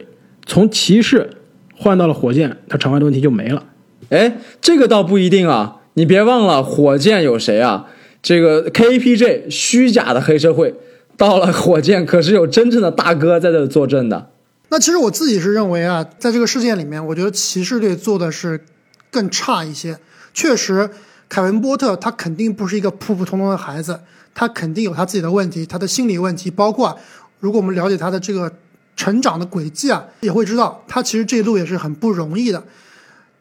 [0.47, 1.29] 从骑士
[1.75, 3.64] 换到了火箭，他场外的问题就没了。
[4.11, 7.87] 哎，这个倒不一定啊，你别忘了火箭有谁啊？
[8.23, 10.75] 这个 KPJ 虚假的黑社会
[11.17, 14.31] 到了火箭，可是有真正的大哥在这坐镇的。
[14.70, 18.62] 那其实我自己是认为啊，在这个事件里面，我觉得骑士队做的是
[19.11, 19.98] 更差一些。
[20.35, 20.90] 确实，
[21.26, 24.00] 凯文波特他肯定不是一个普普通通的孩子，
[24.35, 26.50] 他肯定有他自己的问题，他的心理问题。
[26.50, 26.98] 包括
[27.40, 28.52] 如果我们了解他的这个
[28.94, 32.62] 成长的轨迹啊，也会知道他其实这一路也是很不容易的。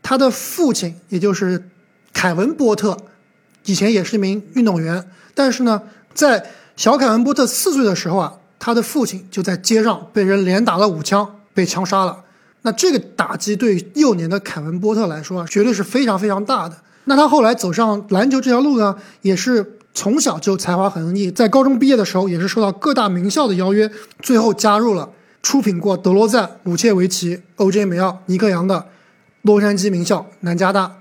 [0.02, 1.70] 他的父亲也就是
[2.14, 2.98] 凯文波特，
[3.66, 5.82] 以前也是一名运动员，但是呢，
[6.14, 8.36] 在小凯文波特四岁的时候啊。
[8.60, 12.24] 他的父亲就在街上被人连打了五枪，被枪杀了。
[12.64, 16.76] 那这个打击对幼年的凯文波特来说啊，绝对是非常非常大的。
[17.06, 23.90] 那他后来走上篮球这条路呢，也是从小就才华横溢，在高中毕业的时候，也是受到各大名校的邀约，
[24.22, 25.10] 最后加入了
[25.42, 27.86] 出品过德罗赞、鲁切维奇、O.J.
[27.86, 28.88] 梅奥、尼克杨的
[29.44, 30.98] 洛杉矶名校南加大。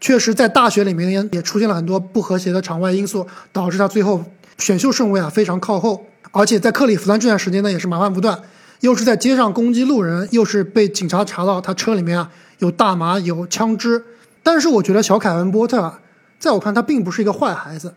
[0.00, 4.22] 确实，在大学里面也出现了很多不和谐的场外因素，导致他最后
[4.58, 6.06] 选秀顺位啊非常靠后。
[6.30, 8.40] 而且在克里夫兰这段时间呢，也是麻烦不断，
[8.80, 14.04] 又是在街上攻击路人，又是被警察查到他车里面啊有大麻有枪支。
[14.42, 16.00] 但是我觉得小凯文波特啊，
[16.38, 17.94] 在我看他并不是一个坏孩子，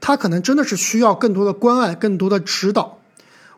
[0.00, 3.00] 他可能真的是需要更多的关爱，更多的指导。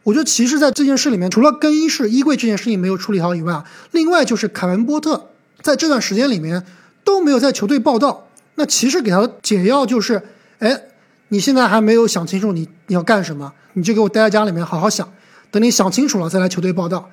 [0.04, 5.30] 我觉得骑士在这件事里面，除了更衣室衣柜这件事情没有处理好以外啊，另外就是凯文波特
[5.62, 6.64] 在这段时间里面
[7.02, 8.28] 都没有在球队报道。
[8.54, 10.22] 那骑士给他的解药就是，
[10.60, 10.80] 哎，
[11.28, 13.52] 你现在还没有想清楚你你要干什么。
[13.74, 15.06] 你就给我待在家里面好好想，
[15.50, 17.10] 等你想清楚了再来球队报道。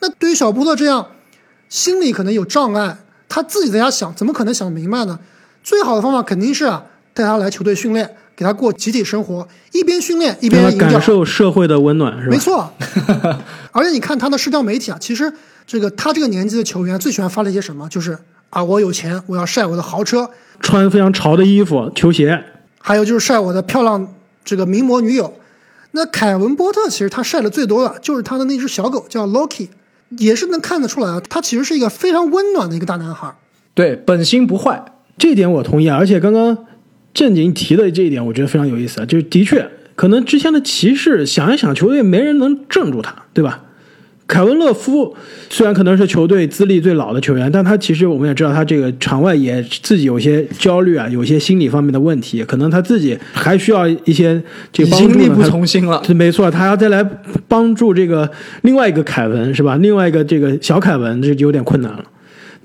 [0.00, 1.06] 那对于小波特这样
[1.68, 2.96] 心里可能有障碍，
[3.28, 5.18] 他自己在家想，怎么可能想明白呢？
[5.62, 12.30] 最好的方法肯定是啊，带他来球队训练，给他过集体生活，一边训练一边感受社会的温暖，是吧？
[12.30, 12.72] 没错。
[13.72, 15.30] 而且你看他的社交媒体啊，其实
[15.66, 17.86] 这个他这个年纪的球员最喜欢发了一些什么？
[17.90, 22.42] 就是啊，我有钱，我要晒我的豪车，穿非常潮的衣服、球鞋，
[22.86, 25.34] 还有就是晒我的漂亮这个名模女友。
[25.90, 29.70] 那凯文波特其实他晒的最多的就是他的那只小狗叫 Loki，
[30.10, 33.34] 也是能看得出来啊，他其实是一个非常温暖的一个大男孩。
[33.74, 34.84] 对，本心不坏，
[35.18, 35.96] 这点我同意啊。
[35.96, 36.56] 而且刚刚
[37.12, 39.04] 正经提的这一点，我觉得非常有意思啊。
[39.04, 43.64] 就是的确，可能之前的骑士想一想，球队没人能镇住他，对吧？
[44.28, 45.14] 凯文·勒夫
[45.48, 55.24] 虽然可能是球队资历最老的球员，但他其实我们也知道，他这个场外也自己有些焦虑啊，有些心理方面的问题，可能他自己还需要一些这个帮助呢。
[55.24, 56.02] 力不从心了。
[56.04, 57.08] 是没错，他要再来
[57.46, 58.28] 帮助这个
[58.62, 59.76] 另外一个凯文是吧？
[59.76, 62.04] 另外一个这个小凯文，这有点困难了。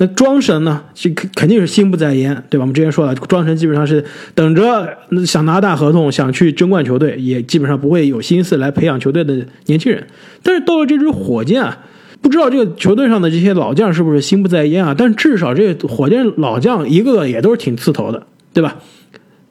[0.02, 0.82] 那庄神呢？
[0.96, 2.64] 这肯肯定是心不在焉，对吧？
[2.64, 10.08] 我们之前说了，庄神基本上是等着想拿大合同，想去争冠球队，也基本上不会有心思来培养球队的年轻人。
[10.42, 11.78] 但是到了这支火箭啊，
[12.20, 14.96] 不知道这个球队上的这些老将是不是心不在焉啊？
[14.98, 18.78] 但至少这火箭老将一个个也都是挺刺头的，对吧？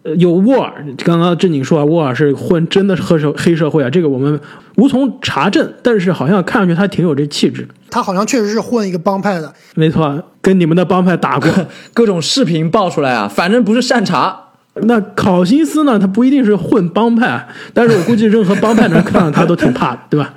[0.02, 4.40] 呃，有沃尔，刚刚正经说啊，沃尔是混真的是黑社黑社会啊，这个我们
[4.76, 7.68] 无从查证，但是好像看上去他挺有这气质。
[7.90, 11.50] 他好像确实是混一个帮派的，没错，跟你们的帮派打过。
[11.92, 14.44] 各种视频爆出来啊，反正不是善茬。
[14.82, 15.98] 那考辛斯呢？
[15.98, 20.32] 他不一定是混帮派，但是我估计任何帮派能看到他都挺怕的，对吧？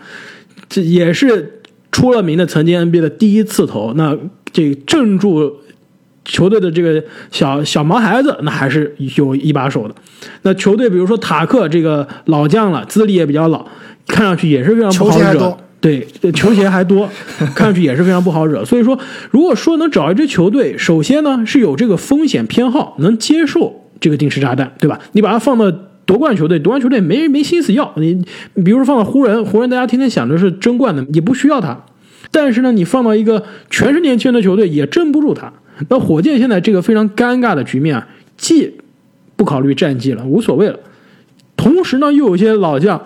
[0.67, 3.93] 这也是出了名的曾经 NBA 的第一次投。
[3.93, 4.17] 那
[4.51, 5.59] 这镇住
[6.25, 9.95] 球队的这个小小毛孩子，那还是有一把手的。
[10.43, 13.65] 那球队比如说塔克这个老将了，资历也比较老，
[14.07, 15.57] 看上去也是非常不好惹。
[15.81, 17.09] 对，球鞋还多，
[17.53, 18.63] 看上去也是非常不好惹。
[18.63, 18.97] 所以说，
[19.31, 24.97] 如果说能找一支球队，首先呢是有这个风险偏好，能接受这个定时炸弹，对吧？
[25.11, 25.69] 你把它放到
[26.05, 28.13] 夺冠球队，夺冠球队没没心思要你。
[28.53, 31.77] 你比如说放到湖人，湖人大家天天想着是争冠的，也不需要他。
[32.31, 35.51] 但是呢，你放到一个全是年轻人的球队，也镇不住他。
[35.89, 38.79] 那火箭现在这个非常尴尬的局面啊，既
[39.35, 40.79] 不考虑战绩了，无所谓了，
[41.57, 43.01] 同时呢又有些老将，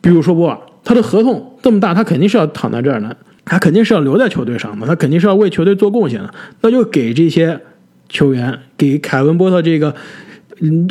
[0.00, 6.34] 比如说波尔，他的合同这么大，他肯定是要躺在这儿的，他肯定是要留在球队上的，他肯定是要为球队做贡献的。
[6.60, 7.60] 那就给这些
[8.08, 9.94] 球员，给凯文波特这个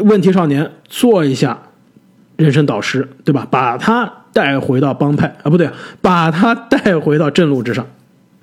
[0.05, 1.61] 问题少年做一下
[2.37, 3.47] 人生导师，对吧？
[3.49, 5.69] 把他带回到帮派啊，不对，
[6.01, 7.85] 把他带回到正路之上。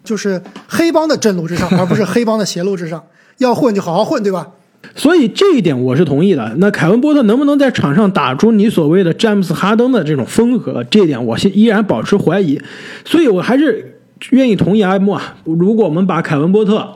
[0.05, 3.03] 就是黑帮的正路之上， 而不是黑帮的邪路之上。
[3.39, 4.47] 要混就好好混，对吧？
[4.95, 6.55] 所以这一点我是同意的。
[6.59, 10.85] 那凯文波特能不能在场上打出你所谓的詹姆斯哈登的这种风格？
[10.85, 12.61] 这一点我依然保持怀疑。
[13.05, 13.99] 所以我还是
[14.31, 15.37] 愿意同意阿莫啊。
[15.45, 16.87] 如果我们把凯文波特、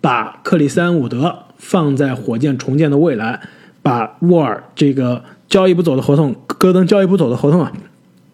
[0.00, 3.38] 把克里斯安伍德放在火箭重建的未来，
[3.82, 7.70] 把沃尔这个交易不走的合同、戈登交易不走的合同啊，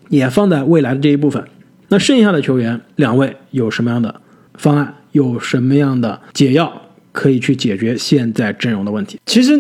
[0.09, 1.45] 也放在未来的这一部分。
[1.91, 4.21] 那剩下的球员，两位有什么样的
[4.55, 4.95] 方案？
[5.13, 6.73] 有什么样的解药
[7.11, 9.19] 可以去解决现在阵容的问题？
[9.27, 9.59] 其实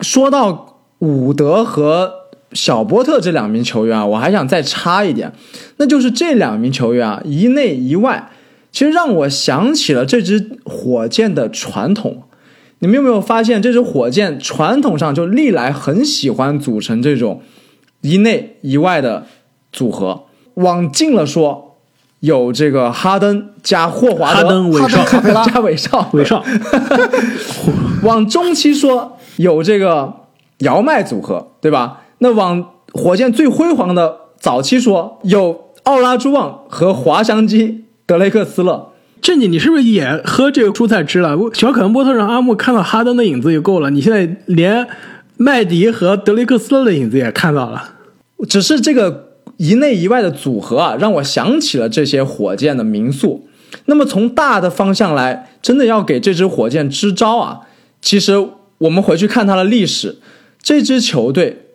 [0.00, 2.10] 说到伍德和
[2.52, 5.30] 小波特这两名球员啊，我还想再插一点，
[5.76, 8.30] 那就是这两名球员啊，一内一外，
[8.72, 12.22] 其实让我想起了这支火箭的传统。
[12.78, 17.42] 你们有没有发现，这支火箭传统上就历来很喜欢组成这种
[18.00, 19.26] 一内一外的
[19.70, 20.24] 组合？
[20.58, 21.76] 往近了说，
[22.20, 26.44] 有这个哈登加霍华德，哈登、韦少、卡佩拉加韦少，韦少，
[28.02, 30.12] 往中期说有这个
[30.58, 32.00] 姚麦组合，对吧？
[32.18, 38.88] 那往火箭最辉煌的早期说有奥拉朱旺和滑翔机德雷克斯勒。
[39.20, 41.36] 正经，你是不是也喝这个蔬菜汁了？
[41.52, 44.86] 小凯文波特让阿木看到哈登的影子就够了，你现在连
[45.36, 47.90] 麦迪和德雷克斯勒的影子也看到了。
[48.48, 49.27] 只是这个
[49.58, 53.46] 一内一外的组合啊，让我想起了这些火箭的民宿。
[53.84, 57.60] 那么从大的方向来，真的要给这支火箭支招啊。
[58.00, 60.18] 其实我们回去看它的历史，
[60.62, 61.66] 这支球队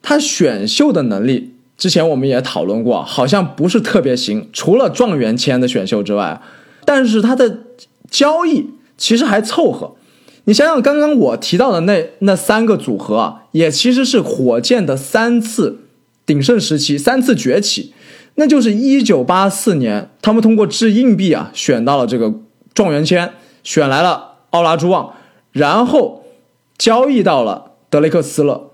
[0.00, 6.40] 它选秀的能力，之前我们也讨论过，好像不是特别行，除了状元签的选秀之外，
[6.84, 7.60] 但是它的
[8.10, 9.96] 交易其实还凑合。
[10.44, 15.78] 你想想，刚刚我提到的那那三个组合啊，也其实是火箭的三次
[16.30, 17.92] 鼎盛时期，三次崛起。
[18.36, 22.32] 那就是一九八四年，他们通过掷硬币啊，选到了这个
[22.72, 23.32] 状元签，
[23.64, 25.12] 选来了奥拉朱旺，
[25.50, 26.24] 然后
[26.78, 28.70] 交易到了德雷克斯勒，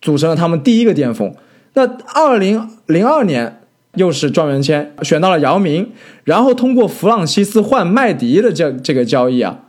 [0.00, 1.34] 组成了他们第一个巅峰。
[1.74, 3.60] 那二零零二年
[3.96, 5.92] 又是状元签，选到了姚明，
[6.24, 9.64] 然后通过弗朗西斯换麦迪的这这个交易啊，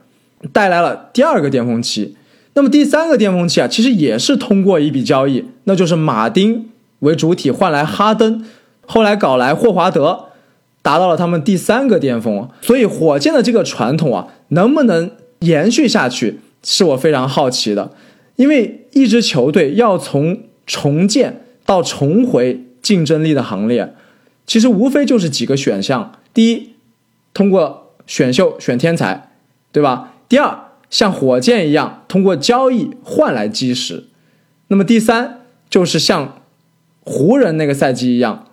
[0.54, 2.16] 带来了第二个巅峰期。
[2.54, 6.69] 那么第三个巅峰期啊，其实也是通过一笔交易，那就是马丁
[7.00, 8.45] 为主体换来哈登。
[8.85, 10.29] 后来搞来霍华德，
[10.81, 12.50] 达到了他们第三个巅峰。
[12.62, 17.91] 所以火箭的这个传统啊，能不能延续下去，是我非常好奇的。
[18.37, 23.93] 因为一支球队要从重建到重回竞争力的行列，
[24.45, 26.73] 其实无非就是几个选项：第一，
[27.33, 29.31] 通过选秀选天才，
[29.71, 30.13] 对吧？
[30.29, 30.58] 第二，
[30.89, 34.06] 像火箭一样通过交易换来基石。
[34.69, 36.41] 那么第三，就是像
[37.08, 38.44] 湖人那个赛季一样。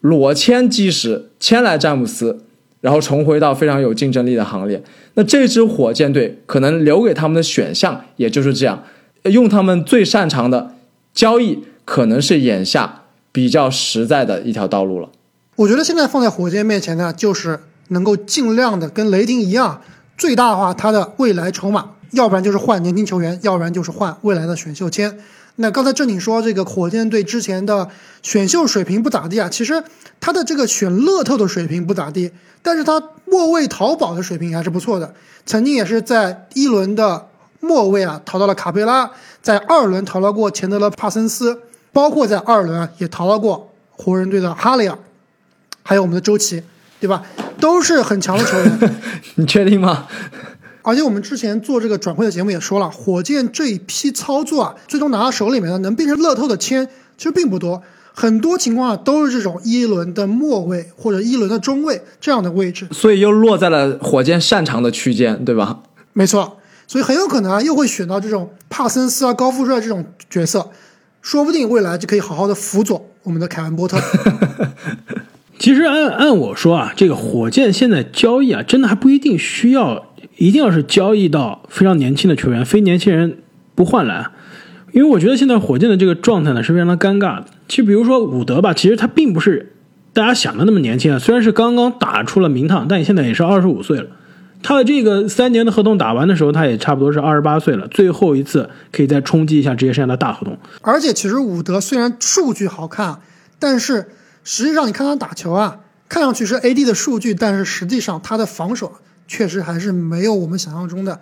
[0.00, 2.44] 裸签基石，签来詹姆斯，
[2.82, 4.82] 然后重回到非常有竞争力的行列。
[5.14, 8.84] 那这支火箭队可能留给他们的选项也就是这样，
[9.22, 10.74] 用他们最擅长的
[11.14, 15.08] 交易，可能是眼下比较实在的一条道路了。
[15.56, 19.80] 我觉得现在放在火箭面前呢，就是能够尽量的跟雷霆一样，
[20.18, 25.18] 最大化他的未来筹码，要不然就是换年轻球员，要不然就是换未来的选秀签。
[25.56, 27.88] 那刚才正经说这个火箭队之前的
[28.22, 29.84] 选秀水平不咋地啊，其实
[30.20, 35.14] 他的这个选乐透的水平不咋地，但是他末位淘宝的水平还是不错的。
[35.46, 37.28] 曾经也是在一轮的
[37.60, 39.10] 末位啊淘到了卡佩拉，
[39.42, 44.98] 在二轮淘到过钱德勒帕森斯，包括在二轮啊也淘到过湖人队的哈雷尔，
[45.84, 46.62] 还有我们的周琦，
[46.98, 47.22] 对吧？
[47.60, 48.94] 都是很强的球员。
[49.36, 50.08] 你确定吗？
[50.86, 57.82] 而且我们之前做这个转会的节目也说了，火箭这一批操作啊，最终拿到手里面的能变成乐透的签其实并不多，
[58.12, 62.86] 很多情况啊都是这种一轮的末位或者一轮的中位这样的位置。
[62.92, 65.80] 所以又落在了火箭擅长的区间，对吧？
[66.12, 70.68] 没错，所以很有可能啊，又会选到这种帕森斯啊、高富帅这种角色，
[71.22, 73.98] 说不定未来就可以好好的辅佐我们的凯文波特。
[75.58, 80.10] 其实按按我说啊，这个火箭现在交易啊，真的还不一定需要。
[80.36, 83.38] 一定要是交易到非常年轻的球员，非年轻人
[83.74, 84.28] 不换来，
[84.92, 87.46] 因为我觉得现在火箭的这个状态呢是非常的尴尬的。
[87.68, 89.72] 就比如说伍德吧，其实他并不是
[90.12, 94.06] 大家想的那么年轻啊，虽然是刚刚打出了名堂，但现在也是二十五岁了。
[94.62, 100.58] 他的这个三年的合同打完的时候，他也差不多是二十八岁了，最后一次可以再冲击一下职业生涯的大合同。
[100.80, 103.20] 而且其实伍德虽然数据好看，
[103.58, 104.06] 但是
[104.42, 108.92] 实际上你看他打球啊，看上去是 AD 的数据，但是实际上他的防守。
[109.26, 111.20] 确实还是没有我们想象中的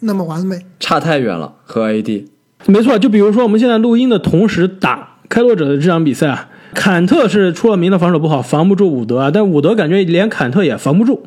[0.00, 1.54] 那么完美，差太远了。
[1.64, 2.26] 和 AD，
[2.66, 2.98] 没错。
[2.98, 9.30] 就比如说我们现在录音的同时打开拓者的这场比赛啊，坎特是出了名的防守不好，防不住伍德啊。
[9.30, 11.26] 但伍德感觉连坎特也防不住。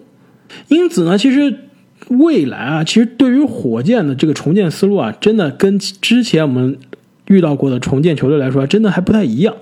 [0.68, 1.58] 因此呢，其实
[2.10, 6.78] 未来啊，其实对于火箭的这个重建思路啊，真的跟之前我们
[7.28, 9.56] 遇到过的重建球队来说，真的还不太一样。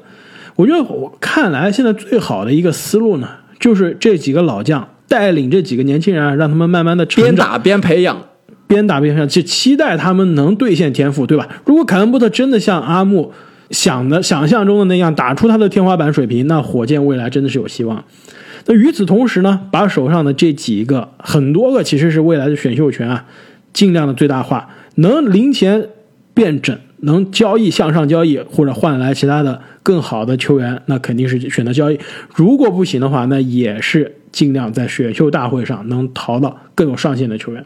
[0.56, 4.90] 我觉得我看来现在最好的一个思路呢，就是这几个老将。
[5.08, 8.18] 带领这几个年轻人啊，让他们慢慢的边打边培养，
[8.68, 11.48] 边打边培养，就期待他们能兑现天赋，对吧？
[11.66, 13.32] 如果凯文波特真的像阿木
[13.70, 18.04] 想的、想象中的那样打出他的天花板水平，那火箭未来真的是有希望。
[18.66, 23.26] 那与此同时呢，把手上的这几个很多个其实是未来的选秀权啊，
[23.74, 25.90] 尽量的最大化，能零钱
[26.34, 32.00] 变整，能交易向上交易或者换来其他的更好的球员，那肯定是选择交易。
[32.34, 34.16] 如果不行的话，那也是。
[34.34, 37.64] 尽量在选秀大会上能淘到更有上限的球员。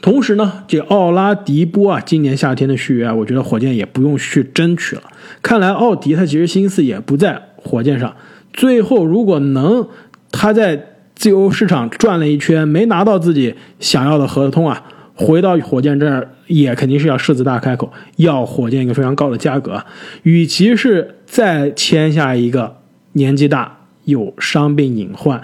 [0.00, 5.02] 同时呢，这奥拉迪波啊，今年夏天的续约啊，我觉得火箭也不用去争取了。
[5.42, 8.16] 看来奥迪他其实心思也不在火箭上。
[8.52, 9.86] 最后如果能
[10.30, 14.84] 他在自由市场转了一圈，没拿到自己想要的合同啊，
[15.14, 19.84] 回到火箭这儿也肯定是要狮子大开口，要火箭一个非常高的价格。
[20.22, 22.76] 与其是再签下一个
[23.14, 25.42] 年纪大有伤病隐患。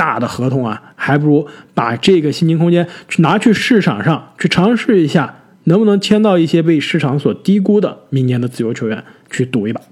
[0.00, 9.82] 大的合同啊，还不如把这个薪金空间去拿去市场上去尝试一下，能不能签到一些被市场所低估的明年的自由球员去赌一把。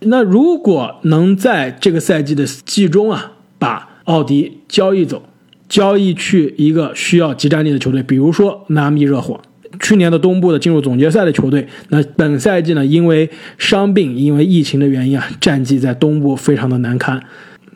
[0.00, 5.22] 那如果能在这个赛季的季中啊，把奥迪交易走，
[5.66, 9.40] 交易去一个需要集战力的球队，比如说迈阿密热火，
[9.80, 17.22] 去年的东部的进入总决赛的球队，那本赛季呢，因为伤病，因为疫情的原因啊，战绩在东部非常的难堪。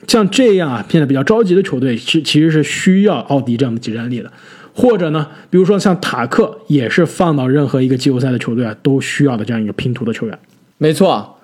[0.08, 4.32] 像这样啊，现在比较着急的球队，是其实是需要奥迪这样的集战力的，
[4.74, 10.38] 或者呢，比如说像塔克，也是放到任何一个季后赛的球队啊，都需要的这样一个拼图的球员。
[10.78, 11.36] 没错，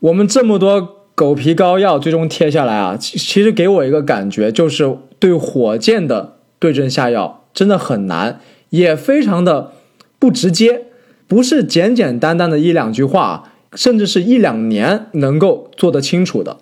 [0.00, 8.38] 我们这么多狗皮膏药最终贴下来啊，其实给我一个感觉，就是对火箭的对症下药真的很难，
[8.68, 9.72] 也非常的
[10.18, 10.82] 不直接，
[11.26, 16.58] 不是简简单单的一两句话，甚至是一两年能够做得清楚的。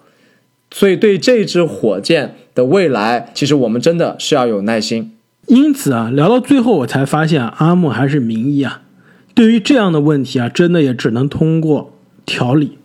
[0.73, 5.13] 所以，对这支火箭的未来，其实我们真的是要有耐心。
[5.47, 8.81] 因此啊，聊到最后，我才发现阿木还是名医啊。
[9.35, 12.79] 对于这样的问题啊，真的也只能通过调理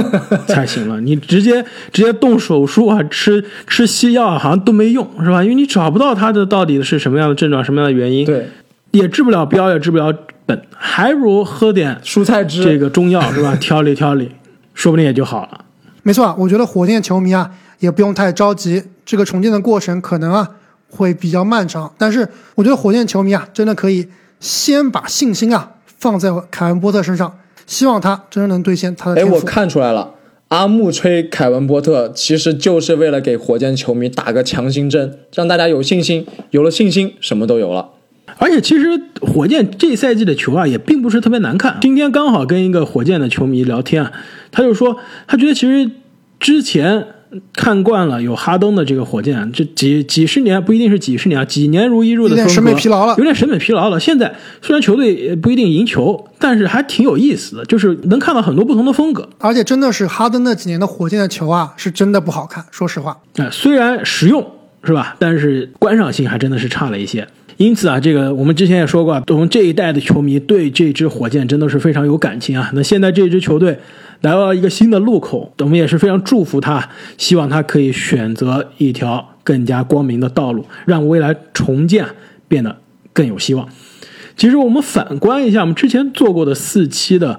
[0.46, 1.00] 才行了。
[1.00, 5.42] 你直接直接动手术啊，吃吃西药好像都没用，是吧？
[5.42, 8.48] 因为你找不到他的到底是什么样的症状，什么样的原因，对，
[8.92, 10.14] 也治不了标，也治不了
[10.46, 13.56] 本，还不如喝点蔬菜汁，这个中药是吧？
[13.56, 14.30] 调理调理，
[14.74, 15.63] 说不定也就好了。
[16.04, 17.50] 没错，我觉得火箭球迷啊
[17.80, 20.48] 也不用太着急，这个重建的过程可能啊
[20.90, 24.06] 会比较漫长，但是我觉得火箭球迷啊真的可以
[24.38, 29.20] 先把信心啊放在凯文波特身上，希望他真的能兑现他的。
[29.20, 30.12] 哎，我看出来了，
[30.48, 36.26] 阿木吹凯文波特，其实就是为了给火箭球迷打个强心针，让大家有信心。
[36.50, 37.88] 有了信心，什么都有了。
[38.38, 41.78] 而且其实火箭这赛季的球啊，也并不是特别难看。
[41.80, 44.12] 今天刚好跟一个火箭的球迷聊天啊，
[44.50, 45.90] 他就说他觉得其实
[46.40, 47.06] 之前
[47.52, 53.98] 看惯了有哈登的这个火箭，这几几十年不一定是几十年啊，几年如一日的有点审美疲劳了有点审美疲劳了。
[53.98, 54.32] 现在
[54.62, 59.28] 虽然球队不一定赢球，但是还挺有意思的，就是能看到很多不同的风格。
[59.38, 62.64] 而且真的是哈登那几年的火箭的球啊，是真的不好看。
[62.70, 64.46] 说实话，啊，虽然实用
[64.84, 67.26] 是吧，但是观赏性还真的是差了一些。
[67.56, 72.70] 因此啊，这个我们之前也说过，我们这一代的球迷对这支火箭真的是非常有感情啊。
[72.74, 73.78] 那现在这支球队
[74.22, 82.06] 来到了一个新的路口，我们也是非常祝福他，希望他可以选择一条更加光明的道路，让未来重建
[82.48, 82.76] 变得
[83.12, 83.68] 更有希望。
[84.36, 87.38] 其实我们反观一下我们之前做过的四期的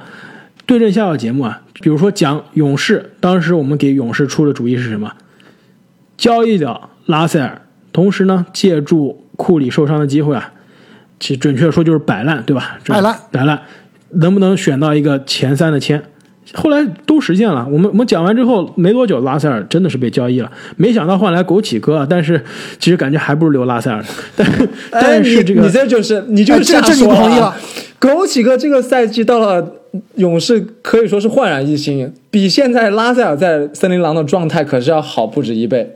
[0.66, 5.12] 对阵下药节目啊，比如说讲勇士，当时我们给勇士出的主意是什么？
[6.16, 7.62] 交易掉拉塞尔，
[7.96, 10.52] 同时呢，借助库里受伤的机会啊，
[11.18, 12.78] 其实准确说就是摆烂，对吧？
[12.86, 13.62] 摆烂，摆烂，
[14.16, 16.04] 能不能选到一个前三的签？
[16.54, 17.66] 后来都实现了。
[17.72, 22.44] 我们我们讲完之后没多久，拉塞尔真的是被交易了，没想到换来枸杞哥，但是
[22.78, 24.04] 其实感觉还不如留拉塞尔。
[24.36, 24.46] 但
[24.92, 27.56] 但是这个、哎你这就是你就这这你不同意了。
[28.02, 29.66] 枸杞哥这个赛季到了
[30.16, 35.95] 勇士，可以说是焕然一新，比现在拉塞尔在森林狼的状态可是要好不止一倍。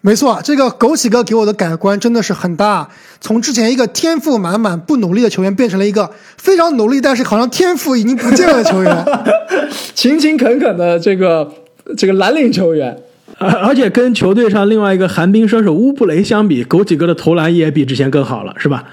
[0.00, 2.88] 没错，这个枸杞哥给我的改观真的是很大。
[3.20, 9.04] 从之前一个天赋满满、不努力的球员，变成了一个非常努力，但是好像天赋已经不见了的球员。
[9.94, 11.52] 勤勤恳恳的这个
[11.96, 12.96] 这个蓝领球员，
[13.38, 18.84] 而而且跟球队上另外一个寒冰射手乌布雷相比，枸杞哥的投篮也比之前更好了，是吧？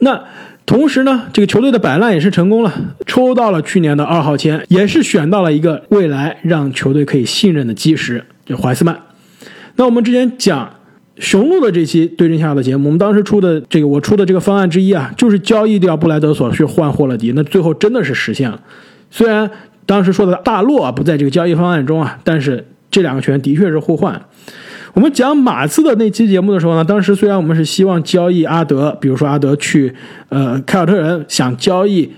[0.00, 0.20] 那
[0.66, 2.74] 同时呢，这个球队的摆烂也是成功了，
[3.06, 8.98] 抽到了去年的二号签，也是选到了一个未来让球队可以信任的基石，就怀斯曼。
[9.76, 10.68] 那我们之前讲
[11.16, 18.60] 雄鹿的这期对阵下的节目，我们当时出的这个我出的这个方案之一啊，就是交易掉布莱德索去换霍勒迪，那最后真的是实现了。
[19.10, 19.50] 虽然
[19.86, 24.20] 当时说的大洛啊不在这个交易方案中啊，但是这两个球员的确是互换。
[24.92, 29.92] 我们讲马刺的那期节目的时候呢，当时虽然我们是希望交易阿德，比如说阿德去
[30.30, 32.10] 呃凯尔特人，想交易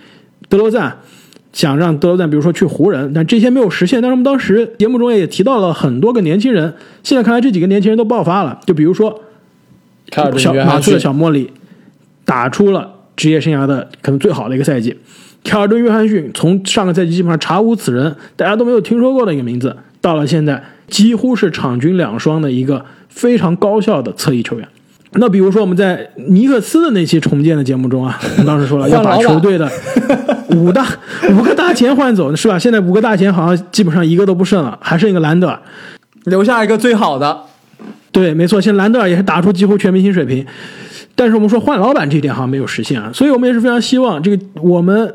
[0.49, 0.97] 德罗赞，
[1.53, 4.01] 想让德罗赞比如说去湖人，但这些没有实现。
[4.01, 9.23] 但是我们当时节目中也提到了很多个年轻人，现在看来这几个年轻人都爆发了，就比如说
[10.11, 11.51] 凯尔顿小马刺的小莫里
[12.25, 14.97] 打出了职业生涯的可能最好的一个赛季。
[15.45, 24.69] 凯尔顿·约翰逊从上个赛季基本上查无此人，大家都没有听说过的一个名字，到了现在几乎是场均两双的一个非常高效的侧翼球员。
[25.15, 29.71] 那比如说我们在尼克斯的那期重建的节目中啊，我们当时说了要把球队的
[30.51, 30.87] 五大
[31.31, 32.59] 五个大前换走，是吧？
[32.59, 35.61] 现在五个大前好像基本上一个都不剩了，还剩一个兰德尔。
[36.25, 37.43] 留下一个最好的。
[38.11, 40.47] 对，没错，现在兰德尔也是打出几乎全明星水平，
[41.15, 45.15] 但是我们说换老板这一点好像没有实现啊，所以我们也是非常希望这个我们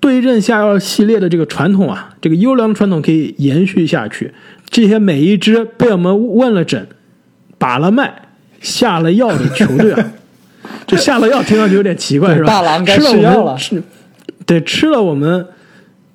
[0.00, 4.32] 对阵下药系列的这个传统啊，这个优良的传统可以延续下去。
[4.68, 6.88] 这些每一支被我们问了诊、
[7.58, 8.22] 把了脉、
[8.62, 10.12] 下了药的球队啊，
[10.86, 12.46] 这下了药听上去有点奇怪是吧？
[12.46, 13.82] 大郎该吃了药了们吃，
[14.46, 15.46] 对，吃了我们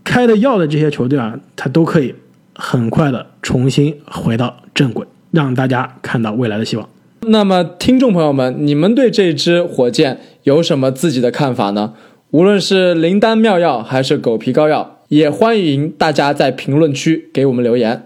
[0.03, 2.15] 开的药的这些球队啊，他都可以
[2.55, 6.89] 很快的重新回到正轨，让大家看到未来的希望。
[7.21, 11.93] 那么，听众朋友们，你们对这支火箭有什么自己的看法呢？
[12.31, 18.03] 无论是灵丹妙药还是狗皮膏药，也欢迎大家在评论区给我们留言。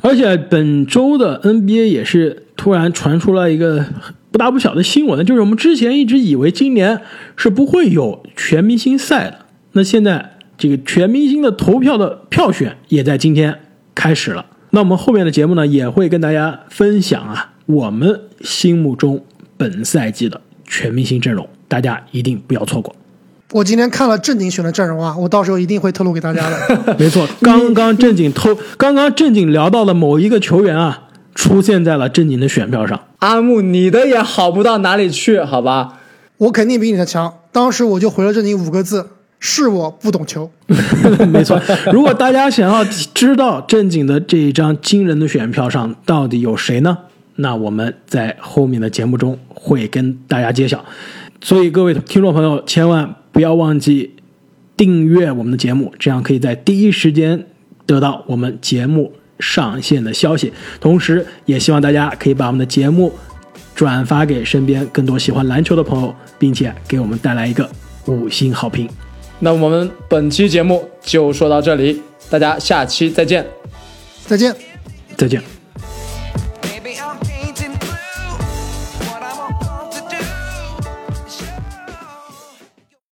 [0.00, 3.84] 而且本周的 NBA 也是突然传出了一个
[4.30, 7.00] 不大不小的新闻，就是我们之前一直以为今年
[7.36, 9.38] 是不会有全明星赛的，
[9.72, 13.60] 那现在这个全明星的投票的票选也在今天
[13.94, 14.46] 开始了。
[14.70, 19.22] 那我们后面的节目呢，也会跟大家分享啊，我们心目中
[19.56, 22.94] 本赛季的全明星阵容，大家一定不要错过。
[23.52, 26.96] 我今天看了正经选的阵容啊，我到时候一定会透露给大家的。
[26.98, 31.05] 没错，刚刚正经偷，刚刚正经聊到了某一个球员啊，
[31.36, 33.00] 出现在了正经的选票上。
[33.20, 36.00] 阿木，你的也好不到哪里去，好吧？
[36.38, 37.32] 我肯定比你的强。
[37.52, 40.50] 当时我就回了正经五个字：是我不懂球。
[41.28, 41.60] 没错，
[41.92, 46.98] 如果大家想要知道正经的这一张惊人的选票上到底有谁呢？
[47.36, 50.84] 那我们在后面的节目中会跟大家揭晓。
[51.42, 54.14] 所以各位听众朋友，千万不要忘记
[54.76, 57.46] 订阅我们的节目，这样可以在第一时间
[57.84, 60.52] 得到我们节目上线的消息。
[60.80, 63.12] 同时，也希望大家可以把我们的节目
[63.74, 67.68] 转发给身边更多喜欢篮球的朋友，并且给我们带来一个
[68.06, 68.88] 五星好评。
[69.38, 73.46] 那我们本期节目就说到这里，大家下期再见。
[74.26, 74.54] 再见。
[75.16, 75.55] 再见。